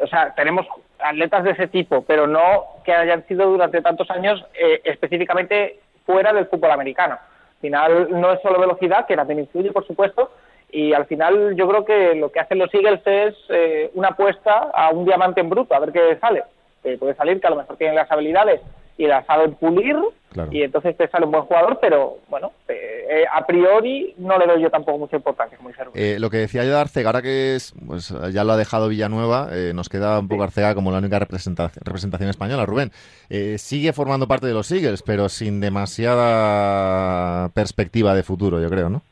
O 0.00 0.06
sea, 0.06 0.32
tenemos 0.34 0.66
atletas 1.00 1.44
de 1.44 1.50
ese 1.52 1.66
tipo, 1.66 2.02
pero 2.02 2.26
no 2.26 2.64
que 2.84 2.92
hayan 2.92 3.26
sido 3.26 3.50
durante 3.50 3.82
tantos 3.82 4.10
años 4.10 4.44
eh, 4.54 4.80
específicamente 4.84 5.80
fuera 6.06 6.32
del 6.32 6.46
fútbol 6.46 6.70
americano. 6.70 7.14
Al 7.14 7.60
final 7.60 8.20
no 8.20 8.32
es 8.32 8.40
solo 8.40 8.60
velocidad, 8.60 9.06
que 9.06 9.16
también 9.16 9.40
influye, 9.40 9.72
por 9.72 9.84
supuesto, 9.84 10.30
y 10.70 10.92
al 10.92 11.06
final 11.06 11.56
yo 11.56 11.68
creo 11.68 11.84
que 11.84 12.14
lo 12.14 12.30
que 12.30 12.38
hacen 12.38 12.58
los 12.58 12.72
Eagles 12.72 13.00
es 13.04 13.34
eh, 13.48 13.90
una 13.94 14.08
apuesta 14.08 14.70
a 14.72 14.90
un 14.90 15.04
diamante 15.04 15.40
en 15.40 15.48
bruto, 15.48 15.74
a 15.74 15.80
ver 15.80 15.90
qué 15.90 16.16
sale. 16.20 16.44
puede 17.00 17.14
salir 17.14 17.40
que 17.40 17.46
a 17.48 17.50
lo 17.50 17.56
mejor 17.56 17.76
tienen 17.76 17.96
las 17.96 18.10
habilidades 18.12 18.60
y 18.98 19.06
las 19.06 19.24
saben 19.24 19.54
pulir 19.54 19.96
y 20.50 20.62
entonces 20.62 20.96
te 20.96 21.08
sale 21.08 21.24
un 21.24 21.32
buen 21.32 21.44
jugador, 21.44 21.78
pero 21.80 22.18
bueno, 22.28 22.52
eh, 22.68 23.06
eh, 23.10 23.24
a 23.32 23.46
priori 23.46 24.14
no 24.18 24.38
le 24.38 24.46
doy 24.46 24.62
yo 24.62 24.70
tampoco 24.70 24.98
mucha 24.98 25.16
importancia, 25.16 25.58
muy 25.60 25.72
eh, 25.94 26.18
lo 26.20 26.30
que 26.30 26.36
decía 26.38 26.64
yo 26.64 26.70
de 26.70 26.80
Arcega, 26.80 27.08
ahora 27.08 27.22
que 27.22 27.56
es, 27.56 27.74
pues 27.86 28.14
ya 28.32 28.44
lo 28.44 28.52
ha 28.52 28.56
dejado 28.56 28.88
Villanueva, 28.88 29.48
nos 29.74 29.88
queda 29.88 30.18
un 30.18 30.28
poco 30.28 30.42
Arcega 30.42 30.74
como 30.74 30.92
la 30.92 30.98
única 30.98 31.18
representación, 31.18 31.82
representación 31.84 32.30
española, 32.30 32.66
Rubén. 32.66 32.92
sigue 33.56 33.92
formando 33.92 34.28
parte 34.28 34.46
de 34.46 34.54
los 34.54 34.70
Eagles, 34.70 35.02
pero 35.02 35.28
sin 35.28 35.60
demasiada 35.60 37.48
perspectiva 37.50 38.14
de 38.14 38.22
futuro, 38.22 38.60
yo 38.60 38.68
creo, 38.68 38.90
¿no? 38.90 39.02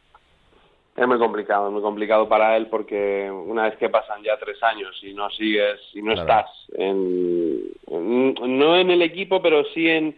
Es 0.96 1.06
muy 1.06 1.18
complicado, 1.18 1.66
es 1.66 1.72
muy 1.72 1.82
complicado 1.82 2.26
para 2.26 2.56
él 2.56 2.68
porque 2.68 3.30
una 3.30 3.64
vez 3.64 3.76
que 3.76 3.90
pasan 3.90 4.22
ya 4.22 4.38
tres 4.38 4.62
años 4.62 4.98
y 5.02 5.12
no 5.12 5.28
sigues 5.30 5.78
y 5.92 6.00
no 6.00 6.12
estás 6.12 6.46
en, 6.72 7.60
no 7.88 8.76
en 8.76 8.90
el 8.90 9.02
equipo, 9.02 9.42
pero 9.42 9.62
sí 9.74 9.88
en, 9.90 10.16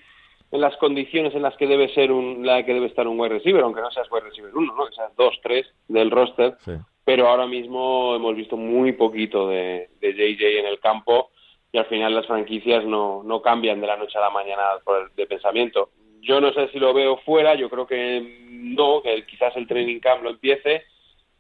en 0.52 0.60
las 0.60 0.76
condiciones 0.76 1.34
en 1.34 1.42
las 1.42 1.56
que 1.56 1.66
debe 1.66 1.92
ser 1.94 2.12
un, 2.12 2.46
la 2.46 2.64
que 2.64 2.74
debe 2.74 2.86
estar 2.86 3.08
un 3.08 3.18
wide 3.18 3.34
receiver, 3.34 3.62
aunque 3.62 3.80
no 3.80 3.90
seas 3.90 4.10
wide 4.10 4.26
receiver 4.26 4.56
uno, 4.56 4.72
¿no? 4.76 4.86
que 4.86 4.94
seas 4.94 5.14
dos, 5.16 5.34
tres 5.42 5.66
del 5.88 6.12
roster. 6.12 6.56
Pero 7.04 7.26
ahora 7.26 7.46
mismo 7.46 8.14
hemos 8.14 8.36
visto 8.36 8.56
muy 8.56 8.92
poquito 8.92 9.48
de, 9.48 9.88
de 10.00 10.12
JJ 10.12 10.60
en 10.60 10.66
el 10.66 10.78
campo 10.78 11.30
y 11.72 11.78
al 11.78 11.86
final 11.86 12.14
las 12.14 12.26
franquicias 12.26 12.84
no, 12.84 13.22
no 13.24 13.42
cambian 13.42 13.80
de 13.80 13.86
la 13.88 13.96
noche 13.96 14.16
a 14.16 14.22
la 14.22 14.30
mañana 14.30 14.62
por 14.84 15.12
de 15.12 15.26
pensamiento. 15.26 15.90
Yo 16.20 16.40
no 16.40 16.52
sé 16.52 16.68
si 16.68 16.78
lo 16.78 16.94
veo 16.94 17.16
fuera, 17.18 17.54
yo 17.54 17.68
creo 17.68 17.86
que 17.86 18.47
no, 18.58 19.02
que 19.02 19.24
quizás 19.26 19.56
el 19.56 19.66
training 19.66 20.00
camp 20.00 20.22
lo 20.22 20.30
empiece, 20.30 20.82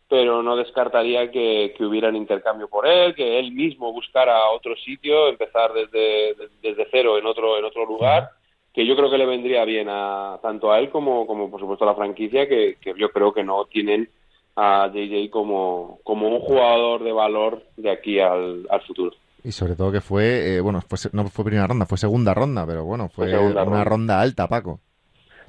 pero 0.08 0.42
no 0.42 0.56
descartaría 0.56 1.30
que, 1.30 1.74
que 1.76 1.84
hubiera 1.84 2.08
un 2.08 2.16
intercambio 2.16 2.68
por 2.68 2.86
él, 2.86 3.14
que 3.14 3.38
él 3.38 3.52
mismo 3.52 3.92
buscara 3.92 4.50
otro 4.50 4.74
sitio, 4.76 5.28
empezar 5.28 5.72
desde, 5.72 6.34
desde 6.62 6.86
cero 6.90 7.18
en 7.18 7.26
otro, 7.26 7.58
en 7.58 7.64
otro 7.64 7.84
lugar, 7.84 8.30
que 8.72 8.86
yo 8.86 8.96
creo 8.96 9.10
que 9.10 9.18
le 9.18 9.26
vendría 9.26 9.64
bien 9.64 9.88
a 9.90 10.38
tanto 10.40 10.72
a 10.72 10.78
él 10.78 10.90
como, 10.90 11.26
como 11.26 11.50
por 11.50 11.60
supuesto 11.60 11.84
a 11.84 11.88
la 11.88 11.96
franquicia, 11.96 12.48
que, 12.48 12.76
que 12.80 12.94
yo 12.96 13.10
creo 13.10 13.32
que 13.34 13.44
no 13.44 13.66
tienen 13.66 14.08
a 14.56 14.90
JJ 14.92 15.30
como, 15.30 16.00
como 16.02 16.28
un 16.28 16.40
jugador 16.40 17.04
de 17.04 17.12
valor 17.12 17.62
de 17.76 17.90
aquí 17.90 18.18
al, 18.18 18.66
al 18.70 18.80
futuro. 18.82 19.14
Y 19.44 19.52
sobre 19.52 19.76
todo 19.76 19.92
que 19.92 20.00
fue, 20.00 20.56
eh, 20.56 20.60
bueno, 20.60 20.80
fue, 20.80 20.98
no 21.12 21.28
fue 21.28 21.44
primera 21.44 21.66
ronda, 21.66 21.86
fue 21.86 21.96
segunda 21.96 22.34
ronda, 22.34 22.66
pero 22.66 22.84
bueno, 22.84 23.08
fue, 23.08 23.36
una 23.38 23.84
ronda. 23.84 24.20
alta, 24.20 24.48
Paco. 24.48 24.80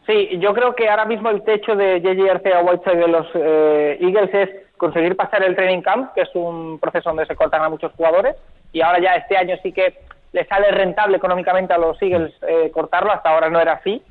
Sí, 0.10 0.40
yo 0.40 0.56
creo 0.56 0.74
que 0.74 0.90
ahora 0.90 1.06
mismo 1.06 1.30
el 1.30 1.44
techo 1.44 1.76
de 1.76 2.02
J.J. 2.02 2.32
Arcea 2.32 2.62
Whiteside 2.62 2.98
de 2.98 3.08
los 3.08 3.28
eh, 3.36 3.98
Eagles 4.02 4.34
es 4.34 4.50
conseguir 4.76 5.16
pasar 5.16 5.44
el 5.44 5.56
training 5.56 5.84
camp, 5.84 6.14
que 6.16 6.22
es 6.22 6.30
un 6.34 6.80
proceso 6.80 7.12
donde 7.12 7.28
se 7.28 7.36
cortan 7.36 7.62
a 7.62 7.70
muchos 7.70 7.92
jugadores, 7.94 8.36
y 8.74 8.82
ahora 8.82 9.00
ya 9.00 9.14
este 9.14 9.38
año 9.38 9.56
sí 9.62 9.72
que 9.72 10.00
le 10.32 10.46
sale 10.46 10.72
rentable 10.72 11.18
económicamente 11.18 11.74
a 11.74 11.78
los 11.78 12.02
Eagles 12.02 12.34
eh, 12.42 12.72
cortarlo, 12.74 13.12
hasta 13.12 13.30
ahora 13.30 13.52
no 13.52 13.60
era 13.60 13.74
así, 13.74 14.02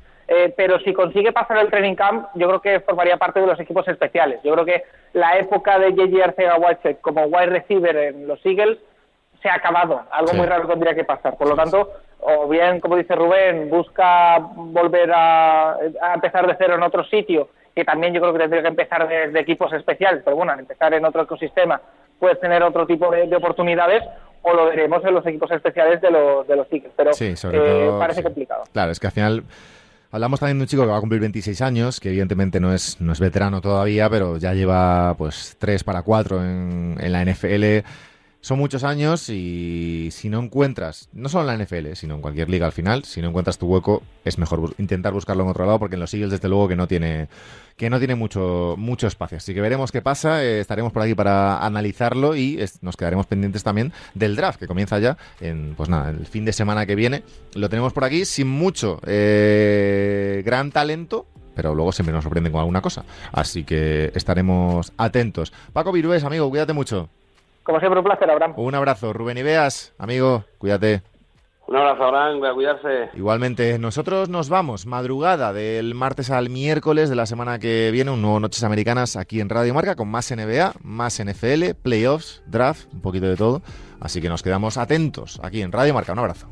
pero 0.55 0.79
si 0.81 0.93
consigue 0.93 1.33
pasar 1.33 1.57
el 1.57 1.71
training 1.71 1.95
camp, 1.95 2.27
yo 2.35 2.47
creo 2.47 2.61
que 2.61 2.79
formaría 2.81 3.17
parte 3.17 3.41
de 3.41 3.47
los 3.47 3.59
equipos 3.59 3.87
especiales. 3.87 4.39
Yo 4.43 4.53
creo 4.53 4.63
que 4.63 4.83
la 5.13 5.39
época 5.39 5.79
de 5.79 5.89
J.J. 5.89 6.23
Arcea 6.23 6.55
Whiteside 6.55 7.01
como 7.01 7.23
wide 7.23 7.47
receiver 7.47 7.97
en 7.97 8.27
los 8.27 8.39
Eagles 8.45 8.77
se 9.41 9.49
ha 9.49 9.55
acabado. 9.55 10.03
Algo 10.11 10.33
muy 10.33 10.45
raro 10.45 10.67
tendría 10.67 10.93
que 10.93 11.03
pasar. 11.03 11.35
Por 11.35 11.49
lo 11.49 11.55
tanto, 11.55 11.89
o 12.21 12.47
bien, 12.47 12.79
como 12.79 12.97
dice 12.97 13.15
Rubén, 13.15 13.69
busca 13.69 14.39
volver 14.39 15.11
a, 15.13 15.77
empezar 16.13 16.45
de 16.47 16.55
cero 16.57 16.75
en 16.75 16.83
otro 16.83 17.03
sitio, 17.05 17.49
que 17.75 17.85
también 17.85 18.13
yo 18.13 18.19
creo 18.19 18.33
que 18.33 18.39
tendría 18.39 18.61
que 18.61 18.67
empezar 18.67 19.07
desde 19.07 19.39
equipos 19.39 19.71
especiales, 19.73 20.21
pero 20.23 20.35
bueno, 20.35 20.51
al 20.51 20.59
empezar 20.59 20.93
en 20.93 21.05
otro 21.05 21.23
ecosistema 21.23 21.81
puedes 22.19 22.39
tener 22.41 22.61
otro 22.63 22.85
tipo 22.85 23.09
de, 23.09 23.33
oportunidades, 23.33 24.03
o 24.41 24.53
lo 24.53 24.65
veremos 24.65 25.03
en 25.05 25.13
los 25.13 25.25
equipos 25.25 25.49
especiales 25.51 26.01
de 26.01 26.11
los, 26.11 26.45
de 26.47 26.55
los 26.57 26.67
Pero 26.67 27.11
eh, 27.53 27.91
parece 27.97 28.23
complicado. 28.23 28.63
Claro, 28.73 28.91
es 28.91 28.99
que 28.99 29.07
al 29.07 29.13
final... 29.13 29.43
Hablamos 30.11 30.39
también 30.39 30.57
de 30.57 30.63
un 30.63 30.67
chico 30.67 30.81
que 30.81 30.89
va 30.89 30.97
a 30.97 31.01
cumplir 31.01 31.21
26 31.21 31.61
años, 31.61 31.99
que 31.99 32.09
evidentemente 32.09 32.59
no 32.59 32.73
es, 32.73 32.99
no 32.99 33.13
es 33.13 33.19
veterano 33.19 33.61
todavía, 33.61 34.09
pero 34.09 34.37
ya 34.37 34.55
lleva 34.55 35.13
pues 35.15 35.55
3 35.59 35.83
para 35.83 36.01
4 36.01 36.43
en, 36.43 36.95
en 36.99 37.11
la 37.11 37.23
NFL 37.23 37.85
son 38.41 38.57
muchos 38.57 38.83
años 38.83 39.29
y 39.29 40.09
si 40.11 40.29
no 40.29 40.39
encuentras, 40.39 41.09
no 41.11 41.27
solo 41.27 41.51
en 41.51 41.57
la 41.57 41.65
NFL, 41.65 41.93
sino 41.93 42.15
en 42.15 42.21
cualquier 42.21 42.49
liga 42.49 42.65
al 42.65 42.71
final, 42.71 43.03
si 43.03 43.21
no 43.21 43.27
encuentras 43.29 43.57
tu 43.57 43.67
hueco, 43.67 44.01
es 44.23 44.37
mejor 44.37 44.73
intentar 44.77 45.11
buscarlo 45.11 45.43
en 45.43 45.49
otro 45.49 45.65
lado 45.65 45.77
porque 45.77 45.95
en 45.95 45.99
los 45.99 46.13
Eagles 46.13 46.31
desde 46.31 46.47
luego 46.47 46.67
que 46.67 46.75
no 46.75 46.87
tiene 46.87 47.27
que 47.75 47.89
no 47.89 47.99
tiene 47.99 48.15
mucho 48.15 48.75
mucho 48.77 49.07
espacio. 49.07 49.37
Así 49.37 49.53
que 49.53 49.61
veremos 49.61 49.91
qué 49.91 50.01
pasa, 50.01 50.43
eh, 50.43 50.59
estaremos 50.61 50.93
por 50.93 51.01
aquí 51.01 51.15
para 51.15 51.65
analizarlo 51.65 52.35
y 52.35 52.63
nos 52.81 52.95
quedaremos 52.95 53.25
pendientes 53.25 53.63
también 53.63 53.91
del 54.13 54.35
draft 54.35 54.59
que 54.59 54.67
comienza 54.67 54.99
ya 54.99 55.17
en 55.41 55.73
pues 55.75 55.89
nada, 55.89 56.09
el 56.09 56.25
fin 56.25 56.45
de 56.45 56.53
semana 56.53 56.85
que 56.85 56.95
viene. 56.95 57.23
Lo 57.55 57.69
tenemos 57.69 57.91
por 57.91 58.05
aquí 58.05 58.23
sin 58.23 58.47
mucho 58.47 59.01
eh, 59.05 60.43
gran 60.45 60.71
talento, 60.71 61.27
pero 61.55 61.75
luego 61.75 61.91
siempre 61.91 62.13
nos 62.13 62.23
sorprenden 62.23 62.53
con 62.53 62.59
alguna 62.59 62.81
cosa. 62.81 63.03
Así 63.33 63.65
que 63.65 64.11
estaremos 64.15 64.93
atentos. 64.97 65.51
Paco 65.73 65.91
Virués, 65.91 66.23
amigo, 66.23 66.49
cuídate 66.49 66.71
mucho. 66.71 67.09
Como 67.69 67.79
siempre, 67.79 67.99
un 67.99 68.03
placer, 68.03 68.27
Abraham. 68.31 68.53
Un 68.57 68.73
abrazo. 68.73 69.13
Rubén 69.13 69.37
Ibeas, 69.37 69.93
amigo, 69.99 70.43
cuídate. 70.57 71.03
Un 71.67 71.75
abrazo, 71.75 72.03
Abraham, 72.05 72.43
a 72.43 72.53
cuidarse. 72.55 73.11
Igualmente, 73.13 73.77
nosotros 73.77 74.27
nos 74.27 74.49
vamos 74.49 74.87
madrugada 74.87 75.53
del 75.53 75.93
martes 75.93 76.31
al 76.31 76.49
miércoles 76.49 77.11
de 77.11 77.15
la 77.15 77.27
semana 77.27 77.59
que 77.59 77.91
viene, 77.91 78.09
un 78.09 78.23
nuevo 78.23 78.39
Noches 78.39 78.63
Americanas 78.63 79.15
aquí 79.15 79.39
en 79.39 79.49
Radio 79.49 79.75
Marca 79.75 79.95
con 79.95 80.07
más 80.07 80.35
NBA, 80.35 80.77
más 80.81 81.23
NFL, 81.23 81.75
playoffs, 81.79 82.41
draft, 82.47 82.91
un 82.91 83.01
poquito 83.01 83.27
de 83.27 83.35
todo. 83.35 83.61
Así 83.99 84.19
que 84.19 84.29
nos 84.29 84.41
quedamos 84.41 84.79
atentos 84.79 85.39
aquí 85.43 85.61
en 85.61 85.71
Radio 85.71 85.93
Marca. 85.93 86.13
Un 86.13 86.19
abrazo. 86.19 86.47